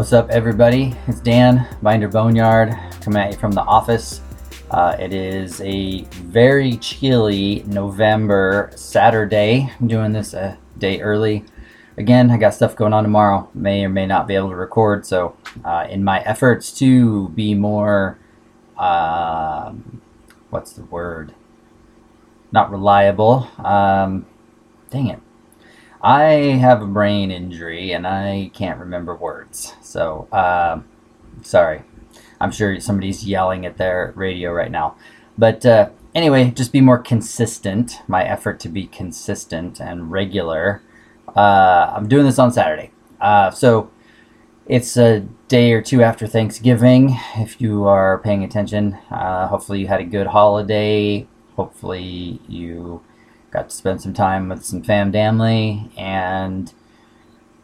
What's 0.00 0.12
up, 0.12 0.30
everybody? 0.30 0.96
It's 1.06 1.20
Dan 1.20 1.68
Binder 1.82 2.08
Boneyard 2.08 2.74
coming 3.00 3.22
at 3.22 3.30
you 3.30 3.38
from 3.38 3.52
the 3.52 3.60
office. 3.60 4.22
Uh, 4.72 4.96
it 4.98 5.12
is 5.12 5.60
a 5.60 6.02
very 6.24 6.78
chilly 6.78 7.62
November 7.66 8.72
Saturday. 8.74 9.70
I'm 9.78 9.86
doing 9.86 10.12
this 10.12 10.34
a 10.34 10.58
day 10.78 11.00
early. 11.00 11.44
Again, 11.96 12.30
I 12.32 12.38
got 12.38 12.54
stuff 12.54 12.74
going 12.74 12.92
on 12.92 13.04
tomorrow. 13.04 13.48
May 13.54 13.84
or 13.84 13.88
may 13.88 14.06
not 14.06 14.26
be 14.26 14.34
able 14.34 14.48
to 14.48 14.56
record. 14.56 15.06
So, 15.06 15.36
uh, 15.64 15.86
in 15.88 16.02
my 16.02 16.22
efforts 16.22 16.72
to 16.78 17.28
be 17.28 17.54
more, 17.54 18.18
um, 18.78 20.00
what's 20.50 20.72
the 20.72 20.84
word? 20.84 21.34
Not 22.52 22.70
reliable. 22.70 23.48
Um, 23.58 24.26
dang 24.90 25.08
it. 25.08 25.20
I 26.02 26.58
have 26.60 26.82
a 26.82 26.86
brain 26.86 27.30
injury 27.30 27.92
and 27.92 28.06
I 28.06 28.50
can't 28.54 28.80
remember 28.80 29.14
words. 29.14 29.74
So, 29.82 30.28
um, 30.32 30.86
sorry. 31.42 31.82
I'm 32.40 32.50
sure 32.50 32.80
somebody's 32.80 33.24
yelling 33.26 33.66
at 33.66 33.76
their 33.76 34.12
radio 34.16 34.52
right 34.52 34.70
now. 34.70 34.96
But 35.36 35.64
uh, 35.66 35.90
anyway, 36.14 36.50
just 36.50 36.72
be 36.72 36.80
more 36.80 36.98
consistent. 36.98 38.00
My 38.08 38.24
effort 38.24 38.60
to 38.60 38.68
be 38.68 38.86
consistent 38.86 39.80
and 39.80 40.10
regular. 40.10 40.82
Uh, 41.36 41.92
I'm 41.94 42.08
doing 42.08 42.24
this 42.24 42.38
on 42.38 42.50
Saturday. 42.50 42.92
Uh, 43.20 43.50
so 43.50 43.90
it's 44.66 44.96
a 44.96 45.26
day 45.50 45.72
or 45.72 45.82
two 45.82 46.00
after 46.00 46.28
Thanksgiving. 46.28 47.18
If 47.34 47.60
you 47.60 47.84
are 47.84 48.18
paying 48.18 48.44
attention, 48.44 48.94
uh, 49.10 49.48
hopefully 49.48 49.80
you 49.80 49.88
had 49.88 50.00
a 50.00 50.04
good 50.04 50.28
holiday. 50.28 51.26
Hopefully 51.56 52.40
you 52.46 53.02
got 53.50 53.68
to 53.68 53.74
spend 53.74 54.00
some 54.00 54.14
time 54.14 54.48
with 54.48 54.64
some 54.64 54.80
fam 54.80 55.10
family 55.10 55.90
and 55.98 56.72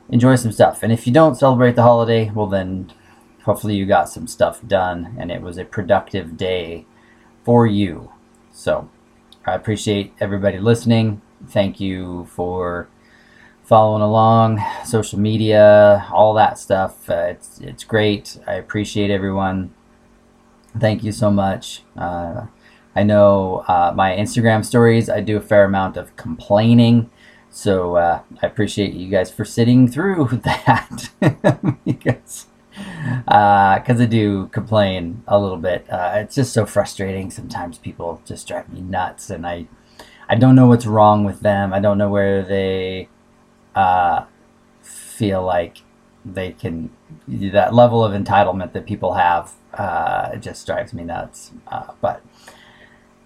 enjoy 0.09 0.35
some 0.35 0.51
stuff. 0.51 0.83
And 0.83 0.93
if 0.93 1.07
you 1.07 1.13
don't 1.13 1.37
celebrate 1.37 1.77
the 1.77 1.85
holiday, 1.85 2.29
well 2.35 2.49
then 2.49 2.93
hopefully 3.45 3.77
you 3.77 3.87
got 3.87 4.09
some 4.09 4.27
stuff 4.27 4.67
done 4.67 5.15
and 5.17 5.31
it 5.31 5.41
was 5.41 5.57
a 5.57 5.65
productive 5.65 6.37
day 6.37 6.87
for 7.45 7.69
you. 7.69 8.11
So 8.51 8.91
I 9.47 9.55
appreciate 9.55 10.13
everybody 10.19 10.59
listening. 10.59 11.23
Thank 11.47 11.79
you 11.79 12.27
for 12.33 12.89
following 13.67 14.03
along, 14.03 14.63
social 14.85 15.19
media, 15.19 16.07
all 16.13 16.35
that 16.35 16.59
stuff. 16.59 17.11
Uh, 17.11 17.27
it's 17.31 17.61
it's 17.61 17.85
great. 17.85 18.39
I 18.47 18.55
appreciate 18.55 19.11
everyone. 19.11 19.75
Thank 20.79 21.03
you 21.03 21.13
so 21.13 21.31
much. 21.31 21.83
Uh, 21.97 22.47
I 22.95 23.03
know 23.03 23.65
uh, 23.69 23.93
my 23.95 24.13
Instagram 24.17 24.65
stories. 24.65 25.11
I 25.11 25.21
do 25.21 25.37
a 25.37 25.41
fair 25.41 25.65
amount 25.65 25.97
of 25.97 26.15
complaining, 26.17 27.11
so 27.51 27.97
uh, 27.97 28.21
I 28.41 28.47
appreciate 28.47 28.95
you 28.95 29.11
guys 29.11 29.31
for 29.31 29.45
sitting 29.45 29.89
through 29.89 30.29
that 30.45 31.11
because 31.85 32.47
because 32.79 34.01
uh, 34.01 34.03
I 34.03 34.07
do 34.07 34.47
complain 34.49 35.25
a 35.27 35.41
little 35.41 35.57
bit. 35.57 35.91
Uh, 35.91 36.13
it's 36.17 36.37
just 36.37 36.53
so 36.53 36.67
frustrating. 36.67 37.31
Sometimes 37.31 37.79
people 37.79 38.23
just 38.25 38.47
drive 38.47 38.73
me 38.73 38.81
nuts, 38.81 39.29
and 39.29 39.45
I, 39.47 39.67
I 40.29 40.37
don't 40.37 40.55
know 40.55 40.67
what's 40.67 40.87
wrong 40.87 41.25
with 41.25 41.41
them. 41.41 41.73
I 41.73 41.81
don't 41.81 41.99
know 41.99 42.11
where 42.11 42.45
they 42.45 43.09
uh, 43.77 44.25
feel 44.83 45.45
like 45.45 45.79
they 46.25 46.51
can 46.51 46.91
that 47.29 47.73
level 47.73 48.05
of 48.05 48.13
entitlement 48.13 48.73
that 48.73 48.87
people 48.87 49.15
have. 49.15 49.53
Uh, 49.73 50.35
just 50.37 50.67
drives 50.67 50.93
me 50.93 51.05
nuts. 51.05 51.53
Uh, 51.69 51.93
but 52.01 52.23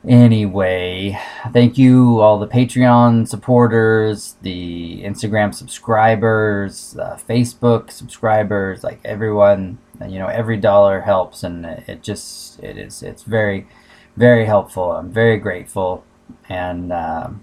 Anyway, 0.09 1.19
thank 1.53 1.77
you 1.77 2.21
all 2.21 2.39
the 2.39 2.47
Patreon 2.47 3.29
supporters, 3.29 4.37
the 4.41 5.03
Instagram 5.03 5.55
subscribers, 5.55 6.97
uh, 6.99 7.19
Facebook 7.29 7.91
subscribers, 7.91 8.83
like 8.83 8.99
everyone. 9.05 9.77
You 10.01 10.19
know, 10.19 10.29
every 10.29 10.57
dollar 10.57 11.03
helps, 11.03 11.43
and 11.43 11.67
it 11.67 12.03
just 12.03 12.59
it 12.63 12.79
is 12.79 13.03
it's 13.03 13.25
very, 13.25 13.67
very 14.17 14.47
helpful. 14.47 14.93
I'm 14.93 15.11
very 15.13 15.37
grateful, 15.37 16.03
and 16.49 16.91
um, 16.91 17.43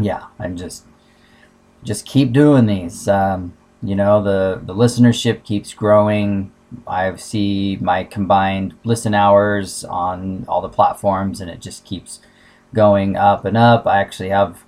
yeah, 0.00 0.26
I'm 0.38 0.56
just 0.56 0.84
just 1.84 2.06
keep 2.06 2.32
doing 2.32 2.66
these. 2.66 3.08
Um, 3.08 3.54
you 3.82 3.94
know, 3.94 4.22
the 4.22 4.60
the 4.64 4.74
listenership 4.74 5.44
keeps 5.44 5.74
growing 5.74 6.52
I 6.86 7.14
see 7.16 7.78
my 7.80 8.04
combined 8.04 8.74
listen 8.84 9.14
hours 9.14 9.84
on 9.84 10.44
all 10.48 10.60
the 10.60 10.68
platforms, 10.68 11.40
and 11.40 11.50
it 11.50 11.60
just 11.60 11.84
keeps 11.84 12.20
going 12.74 13.16
up 13.16 13.44
and 13.44 13.56
up. 13.56 13.86
I 13.86 14.00
actually 14.00 14.30
have 14.30 14.64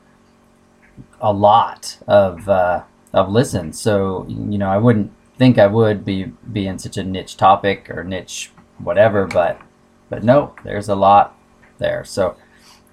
a 1.21 1.33
lot 1.33 1.99
of 2.07 2.49
uh, 2.49 2.83
of 3.13 3.31
listens, 3.31 3.81
so 3.81 4.27
you 4.29 4.59
know 4.59 4.69
I 4.69 4.79
wouldn't 4.79 5.13
think 5.37 5.59
I 5.59 5.67
would 5.67 6.05
be 6.05 6.25
be 6.25 6.67
in 6.67 6.79
such 6.79 6.97
a 6.97 7.05
niche 7.05 7.37
topic 7.37 7.91
or 7.91 8.05
niche 8.05 8.53
whatever, 8.79 9.27
but 9.27 9.61
but 10.11 10.23
no, 10.23 10.55
there's 10.65 10.89
a 10.89 10.95
lot 10.95 11.37
there. 11.79 12.05
So 12.05 12.37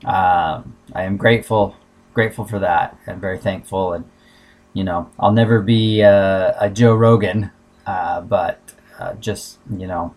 um, 0.06 0.76
I 0.94 1.04
am 1.04 1.18
grateful 1.18 1.76
grateful 2.14 2.46
for 2.46 2.60
that 2.60 2.98
and 3.08 3.22
very 3.22 3.38
thankful 3.38 3.94
and 3.94 4.04
you 4.74 4.84
know 4.84 5.10
I'll 5.20 5.32
never 5.32 5.62
be 5.62 6.04
uh, 6.04 6.54
a 6.60 6.70
Joe 6.70 6.96
Rogan, 6.96 7.52
uh, 7.86 8.22
but 8.22 8.74
uh, 9.00 9.14
just 9.16 9.60
you 9.70 9.88
know 9.88 10.16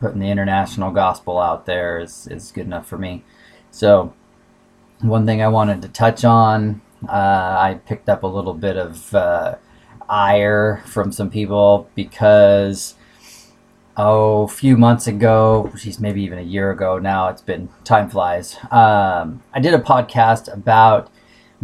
putting 0.00 0.20
the 0.20 0.30
international 0.30 0.90
gospel 0.90 1.38
out 1.38 1.66
there 1.66 1.98
is 1.98 2.26
is 2.30 2.52
good 2.52 2.66
enough 2.66 2.86
for 2.86 2.98
me. 2.98 3.24
So 3.70 4.12
one 5.00 5.26
thing 5.26 5.42
I 5.42 5.48
wanted 5.48 5.82
to 5.82 5.88
touch 5.88 6.24
on, 6.24 6.80
uh, 7.08 7.12
I 7.12 7.80
picked 7.86 8.08
up 8.08 8.22
a 8.22 8.26
little 8.26 8.54
bit 8.54 8.76
of 8.76 9.14
uh, 9.14 9.56
ire 10.08 10.82
from 10.86 11.12
some 11.12 11.30
people 11.30 11.88
because 11.94 12.94
oh, 13.96 14.42
a 14.42 14.48
few 14.48 14.76
months 14.76 15.06
ago, 15.06 15.72
she's 15.78 16.00
maybe 16.00 16.22
even 16.22 16.38
a 16.38 16.42
year 16.42 16.70
ago 16.70 16.98
now. 16.98 17.28
It's 17.28 17.42
been 17.42 17.68
time 17.84 18.10
flies. 18.10 18.56
Um, 18.70 19.42
I 19.52 19.60
did 19.60 19.74
a 19.74 19.78
podcast 19.78 20.52
about 20.52 21.10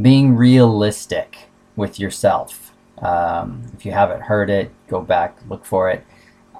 being 0.00 0.36
realistic 0.36 1.49
with 1.80 1.98
yourself. 1.98 2.72
Um, 2.98 3.62
if 3.74 3.84
you 3.84 3.92
haven't 3.92 4.20
heard 4.20 4.50
it, 4.50 4.70
go 4.86 5.00
back 5.00 5.38
look 5.48 5.64
for 5.64 5.90
it. 5.90 6.04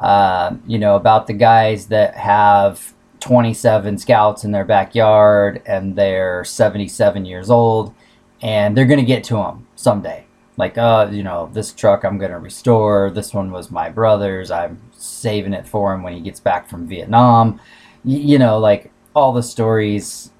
Uh, 0.01 0.57
you 0.67 0.79
know, 0.79 0.97
about 0.97 1.27
the 1.27 1.35
guys 1.35 1.87
that 1.89 2.17
have 2.17 2.95
27 3.21 3.99
scouts 3.99 4.45
in 4.45 4.51
their 4.51 4.65
backyard 4.65 5.63
and 5.67 5.95
they're 5.95 6.43
77 6.43 7.27
years 7.27 7.51
old 7.51 7.95
and 8.41 8.77
they're 8.77 8.87
going 8.87 8.99
to 8.99 9.07
get 9.07 9.23
to 9.25 9.35
them 9.35 9.67
someday. 9.77 10.25
Like, 10.57 10.79
uh, 10.79 11.09
you 11.11 11.23
know, 11.23 11.51
this 11.53 11.73
truck 11.73 12.05
I'm 12.05 12.19
going 12.19 12.33
to 12.33 12.39
restore. 12.39 13.11
This 13.11 13.33
one 13.33 13.51
was 13.51 13.71
my 13.71 13.91
brother's. 13.91 14.51
I'm 14.51 14.81
saving 14.93 15.53
it 15.53 15.69
for 15.69 15.95
him 15.95 16.03
when 16.03 16.15
he 16.15 16.21
gets 16.21 16.41
back 16.41 16.69
from 16.69 16.87
Vietnam. 16.87 17.61
Y- 18.05 18.15
you 18.17 18.39
know, 18.39 18.59
like 18.59 18.91
all 19.15 19.33
the 19.33 19.43
stories 19.43 20.31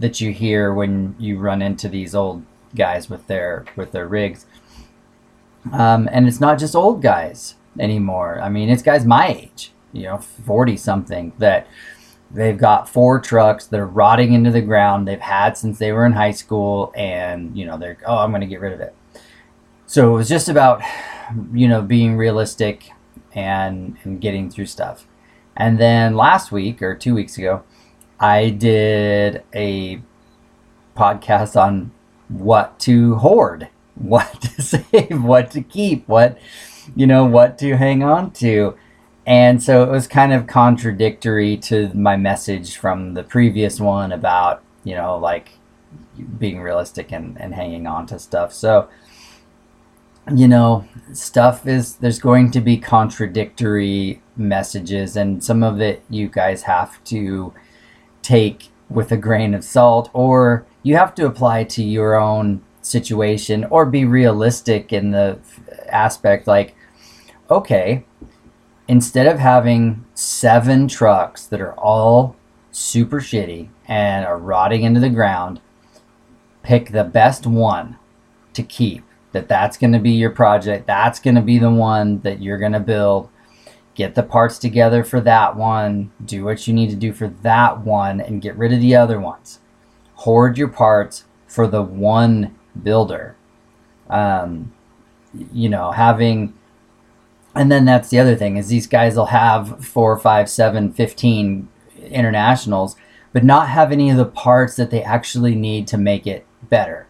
that 0.00 0.20
you 0.20 0.32
hear 0.32 0.72
when 0.72 1.14
you 1.18 1.38
run 1.38 1.62
into 1.62 1.88
these 1.88 2.14
old 2.14 2.42
guys 2.74 3.08
with 3.10 3.26
their 3.26 3.64
with 3.76 3.92
their 3.92 4.06
rigs. 4.06 4.46
Um, 5.72 6.08
and 6.10 6.26
it's 6.26 6.40
not 6.40 6.58
just 6.58 6.74
old 6.74 7.02
guys 7.02 7.54
anymore. 7.78 8.40
I 8.40 8.48
mean, 8.48 8.68
it's 8.68 8.82
guys 8.82 9.06
my 9.06 9.28
age, 9.28 9.72
you 9.92 10.02
know, 10.02 10.18
40 10.18 10.76
something 10.76 11.32
that 11.38 11.66
they've 12.32 12.58
got 12.58 12.88
four 12.88 13.20
trucks 13.20 13.66
that 13.66 13.78
are 13.78 13.86
rotting 13.86 14.32
into 14.32 14.50
the 14.50 14.60
ground 14.60 15.06
they've 15.06 15.20
had 15.20 15.56
since 15.56 15.78
they 15.78 15.92
were 15.92 16.06
in 16.06 16.12
high 16.12 16.30
school 16.30 16.92
and, 16.96 17.56
you 17.56 17.64
know, 17.64 17.78
they're, 17.78 17.98
oh, 18.06 18.18
I'm 18.18 18.30
going 18.30 18.40
to 18.40 18.46
get 18.46 18.60
rid 18.60 18.72
of 18.72 18.80
it. 18.80 18.94
So 19.86 20.14
it 20.14 20.16
was 20.16 20.28
just 20.28 20.48
about, 20.48 20.82
you 21.52 21.68
know, 21.68 21.82
being 21.82 22.16
realistic 22.16 22.90
and, 23.34 23.96
and 24.04 24.20
getting 24.20 24.50
through 24.50 24.66
stuff. 24.66 25.06
And 25.56 25.78
then 25.78 26.16
last 26.16 26.50
week 26.50 26.80
or 26.82 26.94
two 26.94 27.14
weeks 27.14 27.36
ago, 27.36 27.62
I 28.18 28.50
did 28.50 29.42
a 29.54 30.00
podcast 30.96 31.60
on 31.60 31.92
what 32.32 32.78
to 32.80 33.16
hoard, 33.16 33.68
what 33.94 34.40
to 34.42 34.62
save, 34.62 35.22
what 35.22 35.50
to 35.52 35.62
keep, 35.62 36.08
what 36.08 36.38
you 36.96 37.06
know, 37.06 37.24
what 37.24 37.58
to 37.58 37.76
hang 37.76 38.02
on 38.02 38.30
to. 38.32 38.76
And 39.24 39.62
so 39.62 39.84
it 39.84 39.90
was 39.90 40.08
kind 40.08 40.32
of 40.32 40.46
contradictory 40.46 41.56
to 41.58 41.92
my 41.94 42.16
message 42.16 42.76
from 42.76 43.14
the 43.14 43.22
previous 43.22 43.78
one 43.78 44.10
about, 44.10 44.62
you 44.82 44.96
know, 44.96 45.16
like 45.16 45.50
being 46.38 46.60
realistic 46.60 47.12
and, 47.12 47.40
and 47.40 47.54
hanging 47.54 47.86
on 47.86 48.06
to 48.06 48.18
stuff. 48.18 48.52
So, 48.52 48.88
you 50.34 50.48
know, 50.48 50.86
stuff 51.12 51.66
is, 51.66 51.96
there's 51.96 52.18
going 52.18 52.50
to 52.52 52.60
be 52.60 52.78
contradictory 52.78 54.22
messages, 54.36 55.16
and 55.16 55.42
some 55.42 55.62
of 55.62 55.80
it 55.80 56.04
you 56.08 56.28
guys 56.28 56.62
have 56.62 57.02
to 57.04 57.52
take 58.22 58.68
with 58.88 59.10
a 59.10 59.16
grain 59.16 59.54
of 59.54 59.64
salt, 59.64 60.10
or 60.12 60.64
you 60.82 60.96
have 60.96 61.14
to 61.16 61.26
apply 61.26 61.64
to 61.64 61.82
your 61.82 62.16
own 62.16 62.62
situation, 62.80 63.64
or 63.64 63.86
be 63.86 64.04
realistic 64.04 64.92
in 64.92 65.12
the 65.12 65.38
aspect 65.88 66.46
like, 66.46 66.74
okay, 67.50 68.04
instead 68.88 69.26
of 69.26 69.38
having 69.38 70.04
seven 70.14 70.88
trucks 70.88 71.46
that 71.46 71.60
are 71.60 71.74
all 71.74 72.36
super 72.72 73.20
shitty 73.20 73.68
and 73.86 74.26
are 74.26 74.38
rotting 74.38 74.82
into 74.82 75.00
the 75.00 75.10
ground, 75.10 75.60
pick 76.62 76.90
the 76.90 77.04
best 77.04 77.46
one 77.46 77.96
to 78.54 78.62
keep. 78.62 79.04
That 79.32 79.48
that's 79.48 79.78
going 79.78 79.92
to 79.92 79.98
be 79.98 80.10
your 80.10 80.30
project. 80.30 80.86
That's 80.86 81.18
going 81.18 81.36
to 81.36 81.40
be 81.40 81.58
the 81.58 81.70
one 81.70 82.20
that 82.20 82.42
you're 82.42 82.58
going 82.58 82.72
to 82.72 82.80
build. 82.80 83.30
Get 83.94 84.14
the 84.14 84.22
parts 84.22 84.58
together 84.58 85.04
for 85.04 85.22
that 85.22 85.56
one. 85.56 86.12
Do 86.22 86.44
what 86.44 86.66
you 86.66 86.74
need 86.74 86.90
to 86.90 86.96
do 86.96 87.14
for 87.14 87.28
that 87.28 87.80
one 87.80 88.20
and 88.20 88.42
get 88.42 88.58
rid 88.58 88.74
of 88.74 88.80
the 88.80 88.94
other 88.94 89.18
ones. 89.18 89.60
Hoard 90.22 90.56
your 90.56 90.68
parts 90.68 91.24
for 91.46 91.66
the 91.66 91.82
one 91.82 92.58
builder. 92.80 93.36
Um, 94.08 94.72
you 95.52 95.68
know, 95.68 95.90
having 95.90 96.54
and 97.54 97.70
then 97.70 97.84
that's 97.84 98.08
the 98.08 98.18
other 98.18 98.34
thing 98.36 98.56
is 98.56 98.68
these 98.68 98.86
guys 98.86 99.16
will 99.16 99.26
have 99.26 99.84
four, 99.84 100.18
five, 100.18 100.48
seven, 100.48 100.92
15 100.92 101.68
internationals, 102.02 102.96
but 103.32 103.44
not 103.44 103.68
have 103.68 103.92
any 103.92 104.10
of 104.10 104.16
the 104.16 104.24
parts 104.24 104.76
that 104.76 104.90
they 104.90 105.02
actually 105.02 105.54
need 105.54 105.86
to 105.88 105.98
make 105.98 106.26
it 106.26 106.46
better. 106.68 107.06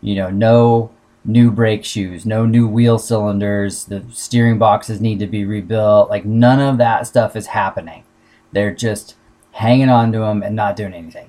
You 0.00 0.16
know, 0.16 0.30
no 0.30 0.90
new 1.24 1.50
brake 1.50 1.84
shoes, 1.84 2.26
no 2.26 2.44
new 2.46 2.66
wheel 2.66 2.98
cylinders, 2.98 3.84
the 3.84 4.04
steering 4.10 4.58
boxes 4.58 5.00
need 5.00 5.18
to 5.20 5.26
be 5.26 5.44
rebuilt. 5.44 6.10
Like 6.10 6.24
none 6.24 6.60
of 6.60 6.78
that 6.78 7.06
stuff 7.06 7.36
is 7.36 7.48
happening. 7.48 8.04
They're 8.52 8.74
just 8.74 9.14
hanging 9.52 9.90
on 9.90 10.12
to 10.12 10.20
them 10.20 10.42
and 10.42 10.56
not 10.56 10.76
doing 10.76 10.94
anything. 10.94 11.27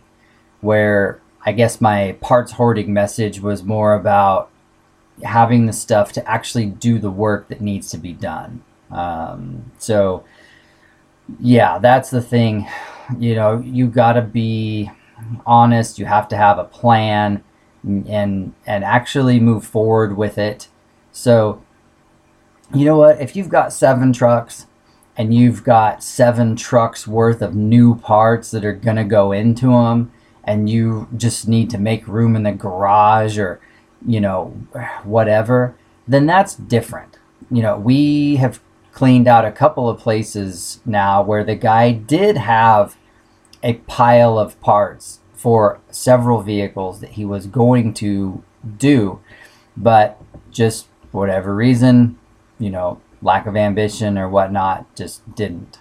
Where 0.62 1.22
I 1.46 1.52
guess 1.52 1.80
my 1.80 2.18
parts 2.22 2.54
hoarding 2.54 2.94
message 2.94 3.40
was 3.40 3.64
more 3.64 3.94
about 3.94 4.50
having 5.24 5.66
the 5.66 5.74
stuff 5.74 6.12
to 6.14 6.30
actually 6.30 6.66
do 6.66 7.00
the 7.00 7.12
work 7.12 7.48
that 7.50 7.62
needs 7.62 7.90
to 7.92 7.98
be 7.98 8.14
done. 8.14 8.64
Um, 8.92 9.72
so, 9.78 10.24
yeah, 11.40 11.78
that's 11.80 12.10
the 12.10 12.22
thing. 12.22 12.68
You 13.18 13.36
know, 13.36 13.60
you 13.60 13.88
got 13.88 14.14
to 14.14 14.22
be 14.22 14.92
honest. 15.46 16.00
You 16.00 16.06
have 16.06 16.28
to 16.30 16.38
have 16.38 16.58
a 16.58 16.64
plan 16.64 17.44
and 17.84 18.54
and 18.66 18.84
actually 18.84 19.40
move 19.40 19.66
forward 19.66 20.18
with 20.18 20.38
it. 20.38 20.68
So, 21.12 21.64
you 22.74 22.86
know 22.86 22.98
what? 22.98 23.22
If 23.22 23.36
you've 23.36 23.50
got 23.50 23.74
seven 23.74 24.14
trucks 24.14 24.68
and 25.18 25.34
you've 25.34 25.64
got 25.64 26.04
seven 26.04 26.56
trucks 26.56 27.08
worth 27.08 27.42
of 27.42 27.56
new 27.56 27.96
parts 27.96 28.52
that 28.52 28.64
are 28.64 28.76
to 28.98 29.04
go 29.04 29.32
into 29.32 29.68
them 29.68 30.12
and 30.50 30.70
you 30.70 31.08
just 31.16 31.48
need 31.48 31.70
to 31.70 31.78
make 31.78 32.08
room 32.08 32.36
in 32.36 32.44
the 32.44 32.52
garage 32.52 33.38
or 33.38 33.62
you 34.06 34.22
know, 34.22 34.46
whatever, 35.04 35.76
then 36.08 36.26
that's 36.26 36.56
different. 36.56 37.18
You 37.52 37.62
know, 37.62 37.78
we 37.78 38.38
have 38.38 38.60
cleaned 38.92 39.28
out 39.28 39.46
a 39.46 39.52
couple 39.52 39.90
of 39.90 40.00
places 40.00 40.80
now 40.86 41.22
where 41.22 41.44
the 41.44 41.56
guy 41.56 41.92
did 41.92 42.38
have 42.38 42.98
a 43.64 43.74
pile 43.74 44.38
of 44.38 44.60
parts 44.62 45.20
for 45.34 45.80
several 45.90 46.42
vehicles 46.42 47.00
that 47.00 47.12
he 47.12 47.26
was 47.26 47.48
going 47.48 47.94
to 47.96 48.44
do, 48.78 49.20
but 49.76 50.22
just 50.52 50.88
whatever 51.12 51.56
reason, 51.56 52.18
you 52.60 52.70
know, 52.70 53.02
lack 53.22 53.46
of 53.46 53.56
ambition 53.56 54.18
or 54.18 54.30
whatnot, 54.30 54.94
just 54.96 55.36
didn't. 55.36 55.80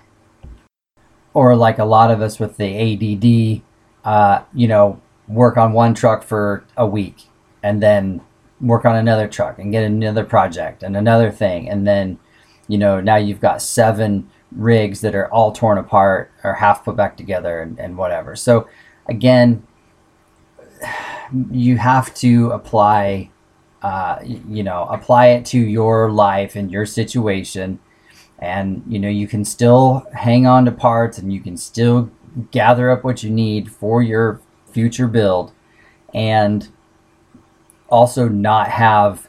Or 1.35 1.55
like 1.57 1.79
a 1.79 1.85
lot 1.85 2.11
of 2.11 2.21
us 2.21 2.39
with 2.39 2.57
the 2.57 2.67
ADD, 2.67 3.63
uh, 4.09 4.43
you 4.55 4.67
know, 4.67 4.99
work 5.29 5.59
on 5.59 5.75
one 5.75 5.93
truck 5.93 6.23
for 6.23 6.65
a 6.79 6.87
week 6.87 7.25
and 7.63 7.83
then 7.83 8.23
work 8.59 8.87
on 8.87 8.97
another 8.97 9.29
truck 9.29 9.59
and 9.59 9.71
get 9.71 9.85
another 9.85 10.25
project 10.25 10.83
and 10.83 10.97
another 10.97 11.31
thing. 11.31 11.69
And 11.69 11.87
then 11.87 12.19
you 12.69 12.79
know 12.79 13.03
now 13.03 13.17
you've 13.17 13.43
got 13.43 13.61
seven 13.61 14.31
rigs 14.51 15.03
that 15.03 15.15
are 15.15 15.31
all 15.31 15.53
torn 15.53 15.77
apart 15.77 16.33
or 16.43 16.55
half 16.55 16.87
put 16.87 16.97
back 16.97 17.19
together 17.19 17.61
and, 17.61 17.79
and 17.79 17.99
whatever. 17.99 18.35
So 18.35 18.67
again 19.11 19.63
you 21.51 21.77
have 21.77 22.15
to 22.15 22.51
apply 22.53 23.29
uh, 23.83 24.21
you 24.25 24.63
know 24.63 24.85
apply 24.85 25.27
it 25.27 25.45
to 25.47 25.59
your 25.59 26.11
life 26.11 26.57
and 26.57 26.73
your 26.73 26.87
situation. 26.87 27.79
And 28.39 28.83
you 28.89 28.99
know 28.99 29.11
you 29.11 29.29
can 29.29 29.45
still 29.45 30.07
hang 30.15 30.47
on 30.47 30.65
to 30.65 30.73
parts 30.73 31.19
and 31.19 31.31
you 31.31 31.41
can 31.41 31.59
still 31.59 32.11
gather 32.51 32.91
up 32.91 33.05
what 33.05 33.23
you 33.23 33.31
need 33.31 33.71
for 33.71 34.03
your 34.03 34.41
future 34.71 35.09
build 35.09 35.53
and 36.15 36.69
also 37.89 38.29
not 38.29 38.69
have 38.69 39.29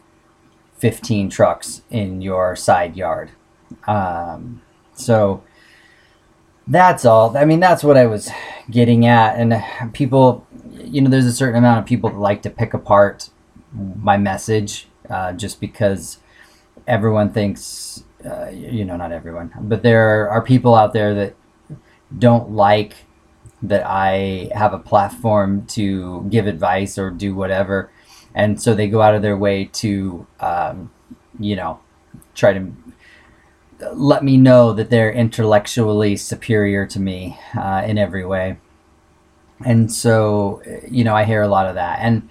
15 0.78 1.30
trucks 1.30 1.82
in 1.90 2.22
your 2.22 2.56
side 2.56 2.96
yard. 2.96 3.32
Um, 3.88 4.62
so 4.94 5.44
that's 6.68 7.06
all. 7.06 7.36
I 7.36 7.46
mean, 7.46 7.60
that's 7.60 7.84
what 7.84 7.98
I 7.98 8.06
was 8.06 8.30
getting 8.70 9.06
at. 9.06 9.36
And 9.38 9.94
people, 9.94 10.46
you 10.72 11.02
know, 11.02 11.10
there's 11.10 11.26
a 11.26 11.34
certain 11.34 11.58
amount 11.58 11.80
of 11.80 11.86
people 11.86 12.10
that 12.10 12.18
like 12.18 12.42
to 12.44 12.50
pick 12.50 12.74
apart 12.74 13.30
my 13.74 14.18
message 14.18 14.88
uh, 15.10 15.34
just 15.34 15.60
because 15.60 16.20
everyone 16.88 17.32
thinks, 17.32 18.04
uh, 18.26 18.50
you 18.50 18.86
know, 18.86 18.96
not 18.96 19.12
everyone, 19.12 19.52
but 19.62 19.84
there 19.84 20.30
are 20.30 20.42
people 20.42 20.76
out 20.76 20.94
there 20.94 21.14
that 21.16 21.36
don't 22.18 22.52
like 22.52 22.96
that 23.62 23.84
I 23.86 24.50
have 24.54 24.74
a 24.74 24.80
platform 24.80 25.66
to 25.68 26.26
give 26.30 26.48
advice 26.48 26.98
or 26.98 27.10
do 27.10 27.36
whatever. 27.36 27.92
And 28.34 28.62
so 28.62 28.74
they 28.74 28.88
go 28.88 29.02
out 29.02 29.16
of 29.16 29.22
their 29.22 29.38
way 29.38 29.66
to 29.66 30.26
um, 30.40 30.92
you 31.40 31.56
know 31.56 31.80
try 32.36 32.54
to 32.54 32.72
let 33.94 34.24
me 34.24 34.38
know 34.38 34.74
that 34.74 34.90
they're 34.90 35.12
intellectually 35.12 36.16
superior 36.18 36.86
to 36.86 37.00
me 37.00 37.38
uh, 37.58 37.84
in 37.86 37.98
every 37.98 38.26
way. 38.26 38.58
And 39.66 39.92
so 39.92 40.62
you 40.90 41.04
know 41.04 41.16
i 41.16 41.24
hear 41.26 41.42
a 41.42 41.48
lot 41.48 41.66
of 41.66 41.76
that. 41.76 42.00
And 42.02 42.30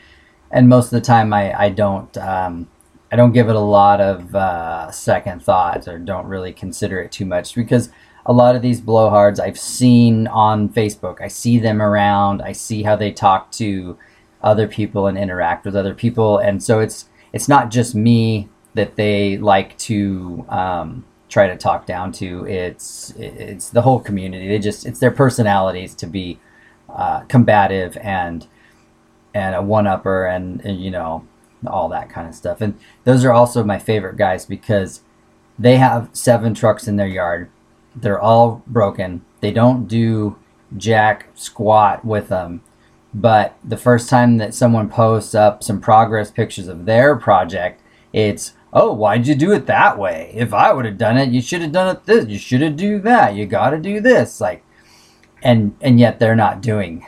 and 0.50 0.68
most 0.68 0.86
of 0.86 0.90
the 0.92 1.00
time 1.02 1.32
i 1.32 1.52
i 1.58 1.68
don't 1.68 2.16
um, 2.16 2.68
i 3.12 3.16
don't 3.16 3.32
give 3.32 3.48
it 3.48 3.56
a 3.56 3.60
lot 3.60 4.00
of 4.00 4.34
uh, 4.34 4.90
second 4.90 5.42
thoughts 5.42 5.86
or 5.88 5.98
don't 5.98 6.26
really 6.26 6.52
consider 6.52 7.00
it 7.00 7.12
too 7.12 7.26
much 7.26 7.54
because 7.54 7.90
a 8.28 8.32
lot 8.32 8.54
of 8.54 8.62
these 8.62 8.80
blowhards 8.80 9.40
i've 9.40 9.58
seen 9.58 10.26
on 10.28 10.68
facebook. 10.68 11.20
I 11.20 11.28
see 11.28 11.58
them 11.58 11.82
around. 11.82 12.42
I 12.42 12.52
see 12.52 12.82
how 12.82 12.94
they 12.94 13.10
talk 13.10 13.50
to 13.52 13.98
other 14.42 14.68
people 14.68 15.06
and 15.06 15.18
interact 15.18 15.64
with 15.64 15.74
other 15.74 15.94
people. 15.94 16.38
And 16.38 16.62
so 16.62 16.80
it's 16.80 17.08
it's 17.32 17.48
not 17.48 17.70
just 17.70 17.94
me 17.94 18.48
that 18.74 18.96
they 18.96 19.38
like 19.38 19.76
to 19.78 20.44
um, 20.48 21.04
try 21.28 21.48
to 21.48 21.56
talk 21.56 21.86
down 21.86 22.12
to. 22.12 22.46
It's 22.46 23.12
it's 23.16 23.70
the 23.70 23.82
whole 23.82 24.00
community. 24.00 24.48
They 24.48 24.58
just 24.58 24.86
it's 24.86 25.00
their 25.00 25.10
personalities 25.10 25.94
to 25.96 26.06
be 26.06 26.38
uh, 26.88 27.20
combative 27.22 27.96
and 27.98 28.46
and 29.34 29.54
a 29.54 29.62
one-upper 29.62 30.26
and, 30.26 30.60
and 30.64 30.82
you 30.82 30.90
know 30.90 31.26
all 31.66 31.88
that 31.88 32.08
kind 32.08 32.28
of 32.28 32.34
stuff. 32.34 32.60
And 32.60 32.78
those 33.04 33.24
are 33.24 33.32
also 33.32 33.64
my 33.64 33.78
favorite 33.78 34.16
guys 34.16 34.46
because 34.46 35.02
they 35.58 35.76
have 35.76 36.08
seven 36.12 36.54
trucks 36.54 36.86
in 36.86 36.96
their 36.96 37.08
yard 37.08 37.50
they're 37.96 38.20
all 38.20 38.62
broken 38.66 39.24
they 39.40 39.50
don't 39.50 39.86
do 39.86 40.36
jack 40.76 41.28
squat 41.34 42.04
with 42.04 42.28
them 42.28 42.62
but 43.14 43.56
the 43.64 43.76
first 43.76 44.08
time 44.08 44.36
that 44.38 44.54
someone 44.54 44.88
posts 44.88 45.34
up 45.34 45.62
some 45.62 45.80
progress 45.80 46.30
pictures 46.30 46.68
of 46.68 46.84
their 46.84 47.16
project, 47.16 47.80
it's, 48.12 48.52
oh, 48.72 48.92
why'd 48.92 49.26
you 49.26 49.34
do 49.34 49.52
it 49.52 49.66
that 49.66 49.98
way? 49.98 50.30
If 50.34 50.52
I 50.52 50.72
would 50.72 50.84
have 50.84 50.98
done 50.98 51.16
it, 51.16 51.30
you 51.30 51.40
should 51.40 51.62
have 51.62 51.72
done 51.72 51.96
it 51.96 52.04
this. 52.04 52.26
You 52.26 52.38
should 52.38 52.60
have 52.60 52.76
do 52.76 53.00
that. 53.00 53.34
You 53.34 53.46
got 53.46 53.70
to 53.70 53.78
do 53.78 54.00
this. 54.00 54.40
Like, 54.40 54.62
and 55.42 55.76
and 55.80 56.00
yet 56.00 56.18
they're 56.18 56.36
not 56.36 56.60
doing 56.60 57.06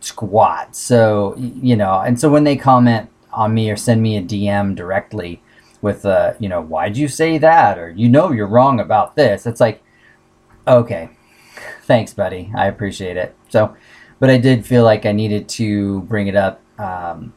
squat. 0.00 0.74
So 0.74 1.34
you 1.36 1.76
know, 1.76 2.00
and 2.00 2.18
so 2.18 2.30
when 2.30 2.44
they 2.44 2.56
comment 2.56 3.10
on 3.32 3.52
me 3.52 3.70
or 3.70 3.76
send 3.76 4.02
me 4.02 4.16
a 4.16 4.22
DM 4.22 4.74
directly 4.74 5.42
with, 5.82 6.06
uh, 6.06 6.34
you 6.38 6.48
know, 6.48 6.62
why'd 6.62 6.96
you 6.96 7.08
say 7.08 7.38
that? 7.38 7.78
Or 7.78 7.90
you 7.90 8.08
know, 8.08 8.32
you're 8.32 8.46
wrong 8.46 8.80
about 8.80 9.16
this. 9.16 9.46
It's 9.46 9.60
like, 9.60 9.82
okay, 10.66 11.10
thanks, 11.82 12.14
buddy. 12.14 12.52
I 12.54 12.66
appreciate 12.66 13.16
it. 13.16 13.34
So 13.48 13.76
but 14.18 14.30
I 14.30 14.38
did 14.38 14.64
feel 14.64 14.84
like 14.84 15.04
I 15.04 15.12
needed 15.12 15.48
to 15.50 16.00
bring 16.02 16.26
it 16.26 16.36
up 16.36 16.60
um, 16.78 17.34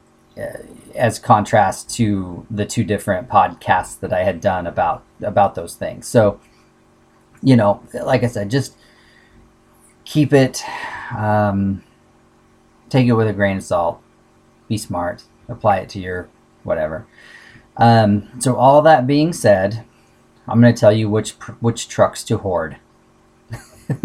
as 0.96 1.20
contrast 1.20 1.90
to 1.96 2.46
the 2.50 2.66
two 2.66 2.84
different 2.84 3.28
podcasts 3.28 4.00
that 4.00 4.14
I 4.14 4.24
had 4.24 4.40
done 4.40 4.68
about 4.68 5.04
about 5.22 5.56
those 5.56 5.76
things. 5.76 6.08
So, 6.08 6.40
you 7.42 7.56
know, 7.56 7.84
like 7.94 8.24
I 8.24 8.28
said, 8.28 8.50
just 8.50 8.78
keep 10.06 10.32
it, 10.32 10.64
um, 11.16 11.84
take 12.90 13.08
it 13.08 13.14
with 13.14 13.28
a 13.28 13.34
grain 13.34 13.58
of 13.58 13.64
salt, 13.64 14.02
be 14.70 14.78
smart, 14.78 15.24
apply 15.50 15.78
it 15.78 15.90
to 15.90 16.00
your 16.00 16.30
whatever. 16.64 17.06
Um, 17.76 18.30
so, 18.40 18.56
all 18.56 18.82
that 18.82 19.08
being 19.08 19.34
said, 19.34 19.84
I'm 20.48 20.62
going 20.62 20.74
to 20.74 20.80
tell 20.80 20.94
you 20.94 21.10
which 21.10 21.32
which 21.60 21.90
trucks 21.90 22.24
to 22.26 22.38
hoard. 22.38 22.78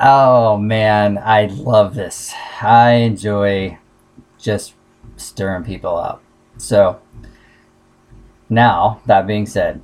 oh 0.00 0.56
man, 0.58 1.18
I 1.18 1.46
love 1.46 1.94
this. 1.94 2.32
I 2.62 2.92
enjoy 2.92 3.78
just 4.38 4.74
stirring 5.16 5.64
people 5.64 5.96
up. 5.96 6.22
So, 6.58 7.00
now, 8.48 9.00
that 9.06 9.26
being 9.26 9.46
said, 9.46 9.82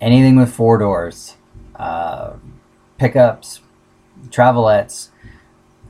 anything 0.00 0.36
with 0.36 0.52
four 0.52 0.78
doors, 0.78 1.36
uh, 1.76 2.34
pickups, 2.96 3.60
travelettes 4.28 5.08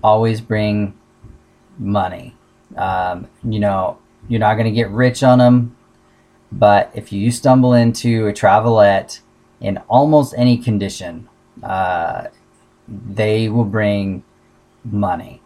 always 0.02 0.40
bring 0.40 0.98
money. 1.78 2.34
Um, 2.76 3.28
you 3.44 3.60
know, 3.60 3.98
you're 4.28 4.40
not 4.40 4.54
going 4.54 4.66
to 4.66 4.72
get 4.72 4.90
rich 4.90 5.22
on 5.22 5.38
them, 5.38 5.76
but 6.50 6.90
if 6.94 7.12
you 7.12 7.30
stumble 7.30 7.74
into 7.74 8.26
a 8.26 8.32
travelette 8.32 9.20
in 9.60 9.78
almost 9.88 10.34
any 10.36 10.56
condition, 10.56 11.28
uh, 11.62 12.28
they 12.86 13.48
will 13.48 13.64
bring 13.64 14.22
money. 14.84 15.42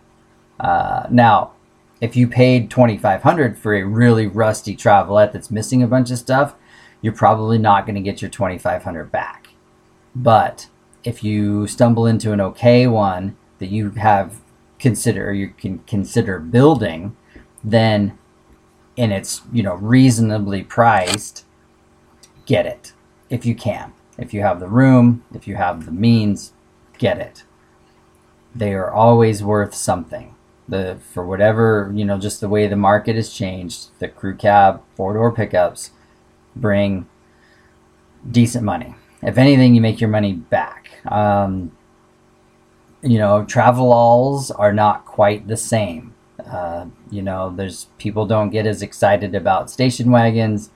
Uh, 0.61 1.07
now, 1.11 1.53
if 2.01 2.17
you 2.17 2.27
paid 2.27 2.71
2500 2.71 3.59
for 3.59 3.75
a 3.75 3.85
really 3.85 4.27
rusty 4.27 4.77
travelette 4.77 5.33
that's 5.33 5.51
missing 5.51 5.83
a 5.83 5.87
bunch 5.87 6.11
of 6.11 6.19
stuff, 6.19 6.55
you're 7.01 7.13
probably 7.13 7.59
not 7.59 7.87
going 7.87 7.97
to 7.97 8.01
get 8.01 8.23
your 8.23 8.31
2500 8.31 9.11
back. 9.11 9.49
But 10.15 10.69
if 11.05 11.25
you 11.25 11.67
stumble 11.67 12.07
into 12.07 12.33
an 12.33 12.41
okay 12.41 12.87
one 12.87 13.37
that 13.59 13.71
you 13.71 13.91
have 13.93 14.41
consider 14.79 15.31
or 15.31 15.33
you 15.33 15.49
can 15.49 15.79
consider 15.81 16.39
building, 16.39 17.17
then 17.63 18.19
and 18.97 19.13
it's 19.13 19.43
you 19.53 19.63
know 19.63 19.75
reasonably 19.75 20.63
priced, 20.63 21.45
get 22.47 22.67
it 22.67 22.93
if 23.31 23.47
you 23.47 23.55
can. 23.55 23.93
If 24.19 24.35
you 24.35 24.43
have 24.43 24.61
the 24.61 24.69
room, 24.69 25.25
if 25.35 25.49
you 25.49 25.57
have 25.57 25.87
the 25.87 25.93
means, 25.93 26.53
get 26.99 27.19
it. 27.19 27.45
They 28.55 28.75
are 28.75 28.91
always 28.91 29.43
worth 29.43 29.75
something. 29.75 30.35
The 30.69 30.99
for 31.13 31.27
whatever 31.27 31.91
you 31.95 32.05
know, 32.05 32.19
just 32.19 32.41
the 32.41 32.49
way 32.49 32.67
the 32.67 32.77
market 32.77 33.17
has 33.17 33.33
changed, 33.33 33.89
the 33.99 34.09
crew 34.09 34.37
cab 34.37 34.83
four 34.97 35.15
door 35.15 35.33
pickups 35.33 35.91
bring 36.55 37.09
decent 38.31 38.65
money. 38.65 38.95
If 39.23 39.39
anything, 39.39 39.75
you 39.75 39.81
make 39.81 40.01
your 40.01 40.11
money 40.11 40.33
back. 40.33 40.91
Um, 41.11 41.73
you 43.03 43.19
know, 43.19 43.45
travel-alls 43.45 44.51
are 44.51 44.73
not 44.73 45.05
quite 45.05 45.49
the 45.49 45.57
same. 45.57 46.15
Uh, 46.47 46.87
you 47.11 47.23
know, 47.23 47.55
there's 47.55 47.87
people 47.99 48.27
don't 48.27 48.51
get 48.51 48.67
as 48.67 48.83
excited 48.83 49.35
about 49.35 49.71
station 49.71 50.11
wagons. 50.11 50.71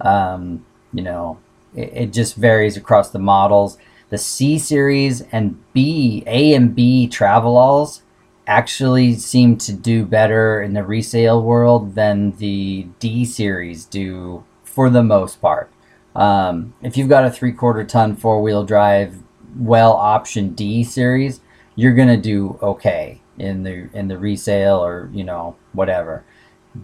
Um, 0.00 0.64
you 0.92 1.02
know, 1.02 1.38
it, 1.74 1.90
it, 1.94 2.12
just 2.12 2.36
varies 2.36 2.76
across 2.76 3.10
the 3.10 3.18
models. 3.18 3.76
The 4.08 4.18
C 4.18 4.58
series 4.58 5.22
and 5.32 5.60
B, 5.72 6.22
A 6.26 6.54
and 6.54 6.74
B 6.74 7.06
travel-alls 7.06 8.02
actually 8.46 9.14
seem 9.14 9.56
to 9.58 9.72
do 9.72 10.04
better 10.04 10.62
in 10.62 10.72
the 10.72 10.84
resale 10.84 11.42
world 11.42 11.94
than 11.94 12.32
the 12.38 12.88
D 12.98 13.24
series 13.24 13.84
do 13.84 14.44
for 14.64 14.90
the 14.90 15.02
most 15.02 15.40
part. 15.40 15.70
Um, 16.14 16.74
if 16.82 16.96
you've 16.96 17.08
got 17.08 17.24
a 17.24 17.30
three 17.30 17.52
quarter 17.52 17.84
ton 17.84 18.16
four 18.16 18.42
wheel 18.42 18.64
drive, 18.64 19.22
well 19.56 19.92
option 19.92 20.54
D 20.54 20.82
series, 20.82 21.40
you're 21.76 21.94
gonna 21.94 22.16
do 22.16 22.58
okay 22.62 23.19
in 23.40 23.62
the 23.62 23.88
in 23.92 24.08
the 24.08 24.18
resale 24.18 24.84
or 24.84 25.10
you 25.12 25.24
know 25.24 25.56
whatever. 25.72 26.24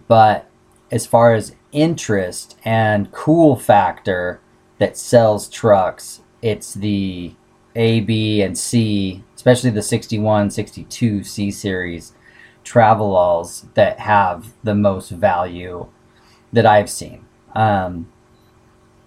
But 0.07 0.49
as 0.91 1.05
far 1.05 1.33
as 1.33 1.55
interest 1.71 2.57
and 2.65 3.11
cool 3.11 3.55
factor 3.55 4.39
that 4.79 4.97
sells 4.97 5.49
trucks, 5.49 6.21
it's 6.41 6.73
the 6.73 7.33
A, 7.75 8.01
B, 8.01 8.41
and 8.41 8.57
C, 8.57 9.23
especially 9.35 9.69
the 9.69 9.81
61, 9.81 10.51
62 10.51 11.23
C 11.23 11.51
series 11.51 12.13
travel-alls 12.63 13.65
that 13.75 13.97
have 13.99 14.53
the 14.63 14.75
most 14.75 15.09
value 15.09 15.87
that 16.51 16.65
I've 16.65 16.89
seen. 16.89 17.25
Um, 17.55 18.11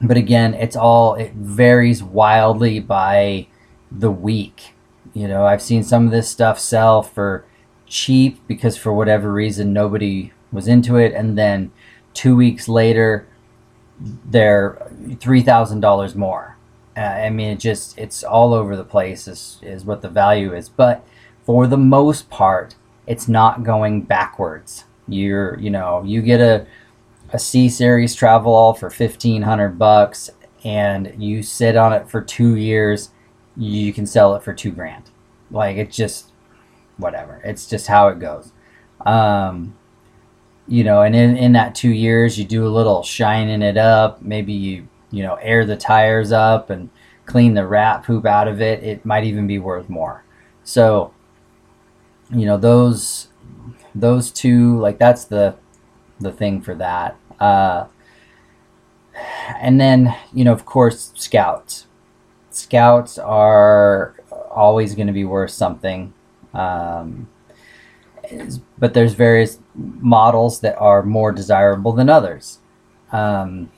but 0.01 0.17
again, 0.17 0.55
it's 0.55 0.77
all 0.77 1.15
it 1.15 1.35
varies 1.35 2.03
wildly 2.03 2.81
by 2.81 3.49
the 3.93 4.11
week. 4.11 4.73
You 5.13 5.29
know, 5.29 5.45
I've 5.45 5.63
seen 5.63 5.83
some 5.83 6.07
of 6.07 6.13
this 6.13 6.29
stuff 6.29 6.59
sell 6.59 7.03
for 7.03 7.45
cheap 7.87 8.41
because 8.47 8.77
for 8.77 8.93
whatever 8.93 9.33
reason 9.33 9.73
nobody 9.73 10.33
was 10.53 10.69
into 10.69 10.97
it, 10.97 11.13
and 11.13 11.37
then 11.37 11.73
two 12.15 12.37
weeks 12.37 12.69
later 12.69 13.27
they're 14.25 14.91
three 15.21 15.43
thousand 15.43 15.81
dollars 15.81 16.15
more. 16.15 16.57
Uh, 16.97 17.01
I 17.01 17.31
mean, 17.31 17.51
it 17.51 17.61
just 17.61 17.99
it's 17.99 18.23
all 18.23 18.55
over 18.55 18.77
the 18.77 18.85
place. 18.85 19.29
Is 19.29 19.59
is 19.63 19.85
what 19.85 20.03
the 20.03 20.09
value 20.09 20.55
is, 20.55 20.69
but 20.69 21.05
for 21.45 21.67
the 21.67 21.77
most 21.77 22.31
part, 22.31 22.77
it's 23.07 23.29
not 23.29 23.63
going 23.63 24.03
backwards. 24.03 24.85
You're 25.09 25.59
you 25.59 25.71
know 25.71 26.03
you 26.05 26.23
get 26.23 26.41
a 26.41 26.67
a 27.33 27.39
C 27.39 27.69
series 27.69 28.15
travel-all 28.15 28.75
for 28.75 28.91
fifteen 28.91 29.43
hundred 29.43 29.79
bucks, 29.79 30.31
and 30.65 31.15
you 31.19 31.43
sit 31.43 31.77
on 31.77 31.93
it 31.93 32.09
for 32.09 32.21
two 32.21 32.57
years, 32.57 33.11
you 33.57 33.93
can 33.93 34.07
sell 34.07 34.35
it 34.35 34.43
for 34.43 34.53
two 34.53 34.71
grand. 34.71 35.11
Like 35.51 35.77
it's 35.77 35.97
just 35.97 36.33
whatever. 36.97 37.41
It's 37.45 37.67
just 37.67 37.87
how 37.87 38.09
it 38.09 38.19
goes. 38.19 38.53
Um, 39.05 39.77
you 40.69 40.85
know, 40.85 41.03
and 41.03 41.17
in, 41.17 41.37
in 41.37 41.53
that 41.53 41.75
two 41.75 41.91
years, 41.91 42.39
you 42.39 42.45
do 42.45 42.67
a 42.67 42.69
little 42.69 43.03
shining 43.03 43.63
it 43.63 43.77
up. 43.77 44.23
Maybe 44.23 44.53
you 44.53 44.89
you 45.11 45.23
know 45.23 45.35
air 45.37 45.67
the 45.67 45.77
tires 45.77 46.33
up 46.33 46.71
and 46.71 46.91
clean 47.27 47.55
the 47.55 47.67
rat 47.67 48.05
poop 48.05 48.27
out 48.27 48.49
of 48.49 48.61
it. 48.61 48.83
It 48.83 49.05
might 49.05 49.25
even 49.25 49.47
be 49.47 49.59
worth 49.59 49.89
more. 49.89 50.25
So, 50.63 51.13
you 52.33 52.47
know 52.47 52.57
those 52.57 53.29
those 53.95 54.31
two 54.31 54.79
like 54.79 54.99
that's 54.99 55.25
the 55.25 55.57
the 56.21 56.31
thing 56.31 56.61
for 56.61 56.75
that. 56.77 57.17
Uh, 57.41 57.87
and 59.59 59.81
then, 59.81 60.15
you 60.33 60.45
know, 60.45 60.53
of 60.53 60.65
course, 60.65 61.13
scouts. 61.15 61.87
Scouts 62.61 63.19
are 63.19 64.15
always 64.51 64.95
going 64.95 65.07
to 65.07 65.13
be 65.13 65.25
worth 65.25 65.51
something. 65.51 66.13
Um, 66.53 67.29
but 68.79 68.95
there's 68.95 69.15
various 69.15 69.59
models 69.75 70.61
that 70.61 70.77
are 70.79 71.03
more 71.03 71.33
desirable 71.33 71.93
than 71.93 72.09
others. 72.09 72.59
Um, 73.13 73.71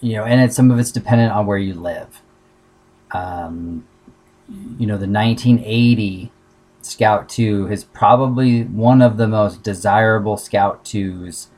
you 0.00 0.14
know, 0.14 0.24
and 0.24 0.52
some 0.52 0.70
of 0.70 0.78
it's 0.78 0.92
dependent 0.92 1.32
on 1.32 1.46
where 1.46 1.58
you 1.58 1.74
live. 1.74 2.22
Um, 3.12 3.86
you 4.78 4.86
know, 4.86 4.98
the 4.98 5.08
1980 5.08 6.30
Scout 6.82 7.28
2 7.28 7.68
is 7.70 7.84
probably 7.84 8.62
one 8.62 9.02
of 9.02 9.16
the 9.16 9.26
most 9.26 9.62
desirable 9.62 10.36
Scout 10.36 10.84
2s 10.84 11.48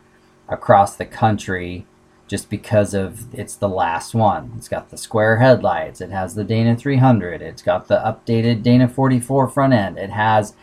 across 0.48 0.96
the 0.96 1.04
country 1.04 1.86
just 2.28 2.50
because 2.50 2.94
of 2.94 3.34
it's 3.34 3.56
the 3.56 3.68
last 3.68 4.14
one. 4.14 4.52
It's 4.56 4.68
got 4.68 4.90
the 4.90 4.96
square 4.96 5.38
headlights, 5.38 6.00
it 6.00 6.10
has 6.10 6.34
the 6.34 6.44
Dana 6.44 6.76
300, 6.76 7.42
it's 7.42 7.62
got 7.62 7.88
the 7.88 7.96
updated 7.96 8.62
Dana 8.62 8.86
44 8.86 9.48
front 9.48 9.72
end, 9.72 9.98
it 9.98 10.10
has 10.10 10.54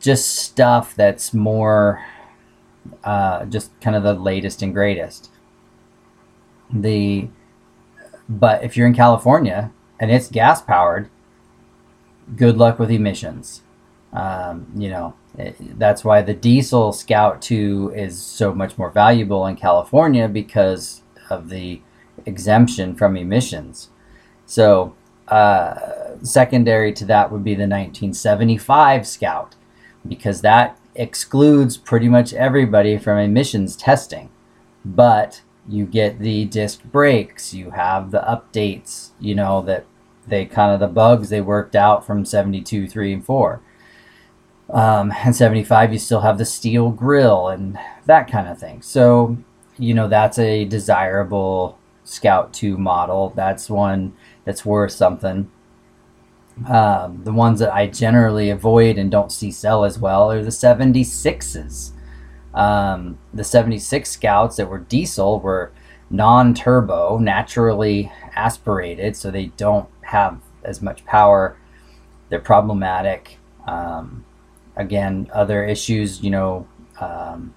just 0.00 0.36
stuff 0.36 0.94
that's 0.94 1.32
more 1.32 2.04
uh, 3.04 3.44
just 3.46 3.78
kind 3.80 3.96
of 3.96 4.02
the 4.02 4.14
latest 4.14 4.62
and 4.62 4.74
greatest. 4.74 5.30
The 6.72 7.28
but 8.28 8.62
if 8.62 8.76
you're 8.76 8.86
in 8.86 8.94
California 8.94 9.72
and 9.98 10.10
it's 10.10 10.28
gas 10.28 10.62
powered, 10.62 11.08
good 12.36 12.56
luck 12.56 12.78
with 12.78 12.90
emissions. 12.90 13.62
Um, 14.12 14.66
you 14.76 14.88
know, 14.88 15.14
that's 15.34 16.04
why 16.04 16.22
the 16.22 16.34
diesel 16.34 16.92
Scout 16.92 17.40
2 17.42 17.92
is 17.94 18.20
so 18.20 18.54
much 18.54 18.76
more 18.76 18.90
valuable 18.90 19.46
in 19.46 19.56
California 19.56 20.28
because 20.28 21.02
of 21.30 21.48
the 21.48 21.80
exemption 22.26 22.94
from 22.94 23.16
emissions. 23.16 23.90
So, 24.46 24.94
uh, 25.28 26.16
secondary 26.22 26.92
to 26.94 27.04
that 27.06 27.30
would 27.30 27.44
be 27.44 27.54
the 27.54 27.68
1975 27.68 29.06
Scout 29.06 29.54
because 30.06 30.40
that 30.40 30.78
excludes 30.94 31.76
pretty 31.76 32.08
much 32.08 32.32
everybody 32.32 32.98
from 32.98 33.18
emissions 33.18 33.76
testing. 33.76 34.30
But 34.84 35.42
you 35.68 35.86
get 35.86 36.18
the 36.18 36.46
disc 36.46 36.82
brakes, 36.84 37.54
you 37.54 37.70
have 37.70 38.10
the 38.10 38.20
updates, 38.20 39.10
you 39.20 39.34
know, 39.34 39.62
that 39.62 39.84
they 40.26 40.46
kind 40.46 40.72
of 40.72 40.80
the 40.80 40.88
bugs 40.88 41.28
they 41.28 41.40
worked 41.40 41.76
out 41.76 42.06
from 42.06 42.24
72, 42.24 42.88
3, 42.88 43.12
and 43.12 43.24
4. 43.24 43.60
Um, 44.72 45.12
and 45.24 45.34
75, 45.34 45.92
you 45.92 45.98
still 45.98 46.20
have 46.20 46.38
the 46.38 46.44
steel 46.44 46.90
grill 46.90 47.48
and 47.48 47.78
that 48.06 48.30
kind 48.30 48.48
of 48.48 48.58
thing. 48.58 48.82
So, 48.82 49.36
you 49.78 49.94
know, 49.94 50.08
that's 50.08 50.38
a 50.38 50.64
desirable 50.64 51.78
Scout 52.04 52.52
2 52.52 52.76
model. 52.76 53.32
That's 53.34 53.68
one 53.68 54.14
that's 54.44 54.64
worth 54.64 54.92
something. 54.92 55.50
Um, 56.68 57.22
the 57.24 57.32
ones 57.32 57.60
that 57.60 57.72
I 57.72 57.86
generally 57.86 58.50
avoid 58.50 58.98
and 58.98 59.10
don't 59.10 59.32
see 59.32 59.50
sell 59.50 59.84
as 59.84 59.98
well 59.98 60.30
are 60.30 60.42
the 60.42 60.50
76s. 60.50 61.92
Um, 62.52 63.18
the 63.32 63.44
76 63.44 64.10
Scouts 64.10 64.56
that 64.56 64.68
were 64.68 64.78
diesel 64.78 65.40
were 65.40 65.72
non 66.10 66.52
turbo, 66.52 67.18
naturally 67.18 68.12
aspirated, 68.34 69.16
so 69.16 69.30
they 69.30 69.46
don't 69.56 69.88
have 70.02 70.40
as 70.64 70.82
much 70.82 71.04
power. 71.06 71.56
They're 72.28 72.40
problematic. 72.40 73.38
Um, 73.66 74.24
again, 74.80 75.30
other 75.32 75.64
issues, 75.64 76.22
you 76.22 76.30
know, 76.30 76.66
um, 77.00 77.54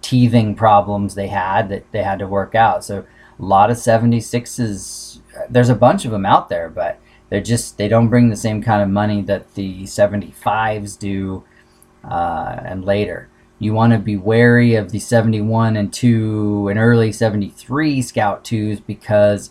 teething 0.00 0.54
problems 0.54 1.14
they 1.14 1.28
had 1.28 1.68
that 1.68 1.90
they 1.92 2.02
had 2.02 2.18
to 2.18 2.26
work 2.26 2.54
out. 2.54 2.84
So 2.84 3.04
a 3.38 3.42
lot 3.42 3.70
of 3.70 3.76
76s, 3.76 5.20
there's 5.50 5.68
a 5.68 5.74
bunch 5.74 6.04
of 6.04 6.10
them 6.10 6.26
out 6.26 6.48
there, 6.48 6.68
but 6.68 7.00
they're 7.34 7.40
just 7.40 7.78
they 7.78 7.88
don't 7.88 8.08
bring 8.08 8.28
the 8.28 8.36
same 8.36 8.62
kind 8.62 8.82
of 8.82 8.88
money 8.88 9.22
that 9.22 9.54
the 9.54 9.82
75s 9.82 10.98
do 10.98 11.42
uh, 12.08 12.60
and 12.64 12.84
later 12.84 13.28
you 13.58 13.72
want 13.72 13.92
to 13.92 13.98
be 13.98 14.16
wary 14.16 14.74
of 14.74 14.92
the 14.92 14.98
71 14.98 15.76
and 15.76 15.92
2 15.92 16.68
and 16.68 16.78
early 16.78 17.10
73 17.10 18.02
scout 18.02 18.44
2s 18.44 18.80
because 18.86 19.50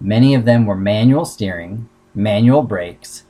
many 0.00 0.34
of 0.34 0.44
them 0.44 0.66
were 0.66 0.76
manual 0.76 1.24
steering 1.24 1.88
manual 2.14 2.62
brakes 2.62 3.22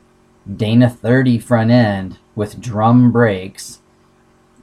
dana 0.57 0.89
30 0.91 1.39
front 1.39 1.71
end 1.71 2.19
with 2.35 2.61
drum 2.61 3.13
brakes 3.13 3.81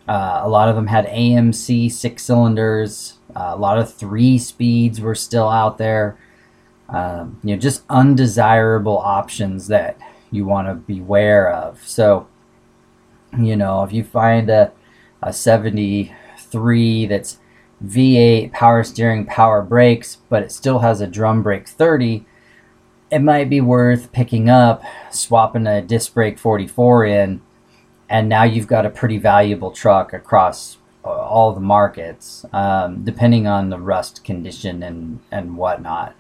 uh, 0.07 0.41
a 0.43 0.49
lot 0.49 0.67
of 0.67 0.75
them 0.75 0.87
had 0.87 1.05
amc 1.07 1.91
six 1.91 2.23
cylinders. 2.23 3.17
Uh, 3.35 3.51
a 3.53 3.57
lot 3.57 3.77
of 3.77 3.93
three 3.93 4.37
speeds 4.37 4.99
were 4.99 5.15
still 5.15 5.47
out 5.47 5.77
there. 5.77 6.17
Um, 6.89 7.39
you 7.43 7.55
know, 7.55 7.59
just 7.59 7.83
undesirable 7.89 8.97
options 8.97 9.67
that 9.67 9.97
you 10.29 10.45
want 10.45 10.67
to 10.67 10.73
beware 10.73 11.49
of. 11.49 11.81
So, 11.87 12.27
you 13.39 13.55
know, 13.55 13.83
if 13.83 13.93
you 13.93 14.03
find 14.03 14.49
a, 14.49 14.73
a 15.21 15.31
73 15.31 17.05
that's 17.05 17.37
V8 17.85 18.51
power 18.51 18.83
steering, 18.83 19.25
power 19.25 19.61
brakes, 19.61 20.17
but 20.27 20.43
it 20.43 20.51
still 20.51 20.79
has 20.79 20.99
a 20.99 21.07
drum 21.07 21.41
brake 21.41 21.69
30, 21.69 22.25
it 23.09 23.19
might 23.19 23.49
be 23.49 23.61
worth 23.61 24.11
picking 24.11 24.49
up, 24.49 24.83
swapping 25.09 25.67
a 25.67 25.81
disc 25.81 26.13
brake 26.13 26.37
44 26.37 27.05
in, 27.05 27.41
and 28.11 28.27
now 28.27 28.43
you've 28.43 28.67
got 28.67 28.85
a 28.85 28.89
pretty 28.89 29.17
valuable 29.17 29.71
truck 29.71 30.11
across 30.11 30.77
uh, 31.05 31.07
all 31.07 31.53
the 31.53 31.61
markets, 31.61 32.45
um, 32.51 33.05
depending 33.05 33.47
on 33.47 33.69
the 33.69 33.79
rust 33.79 34.25
condition 34.25 34.83
and, 34.83 35.21
and 35.31 35.55
whatnot. 35.55 36.13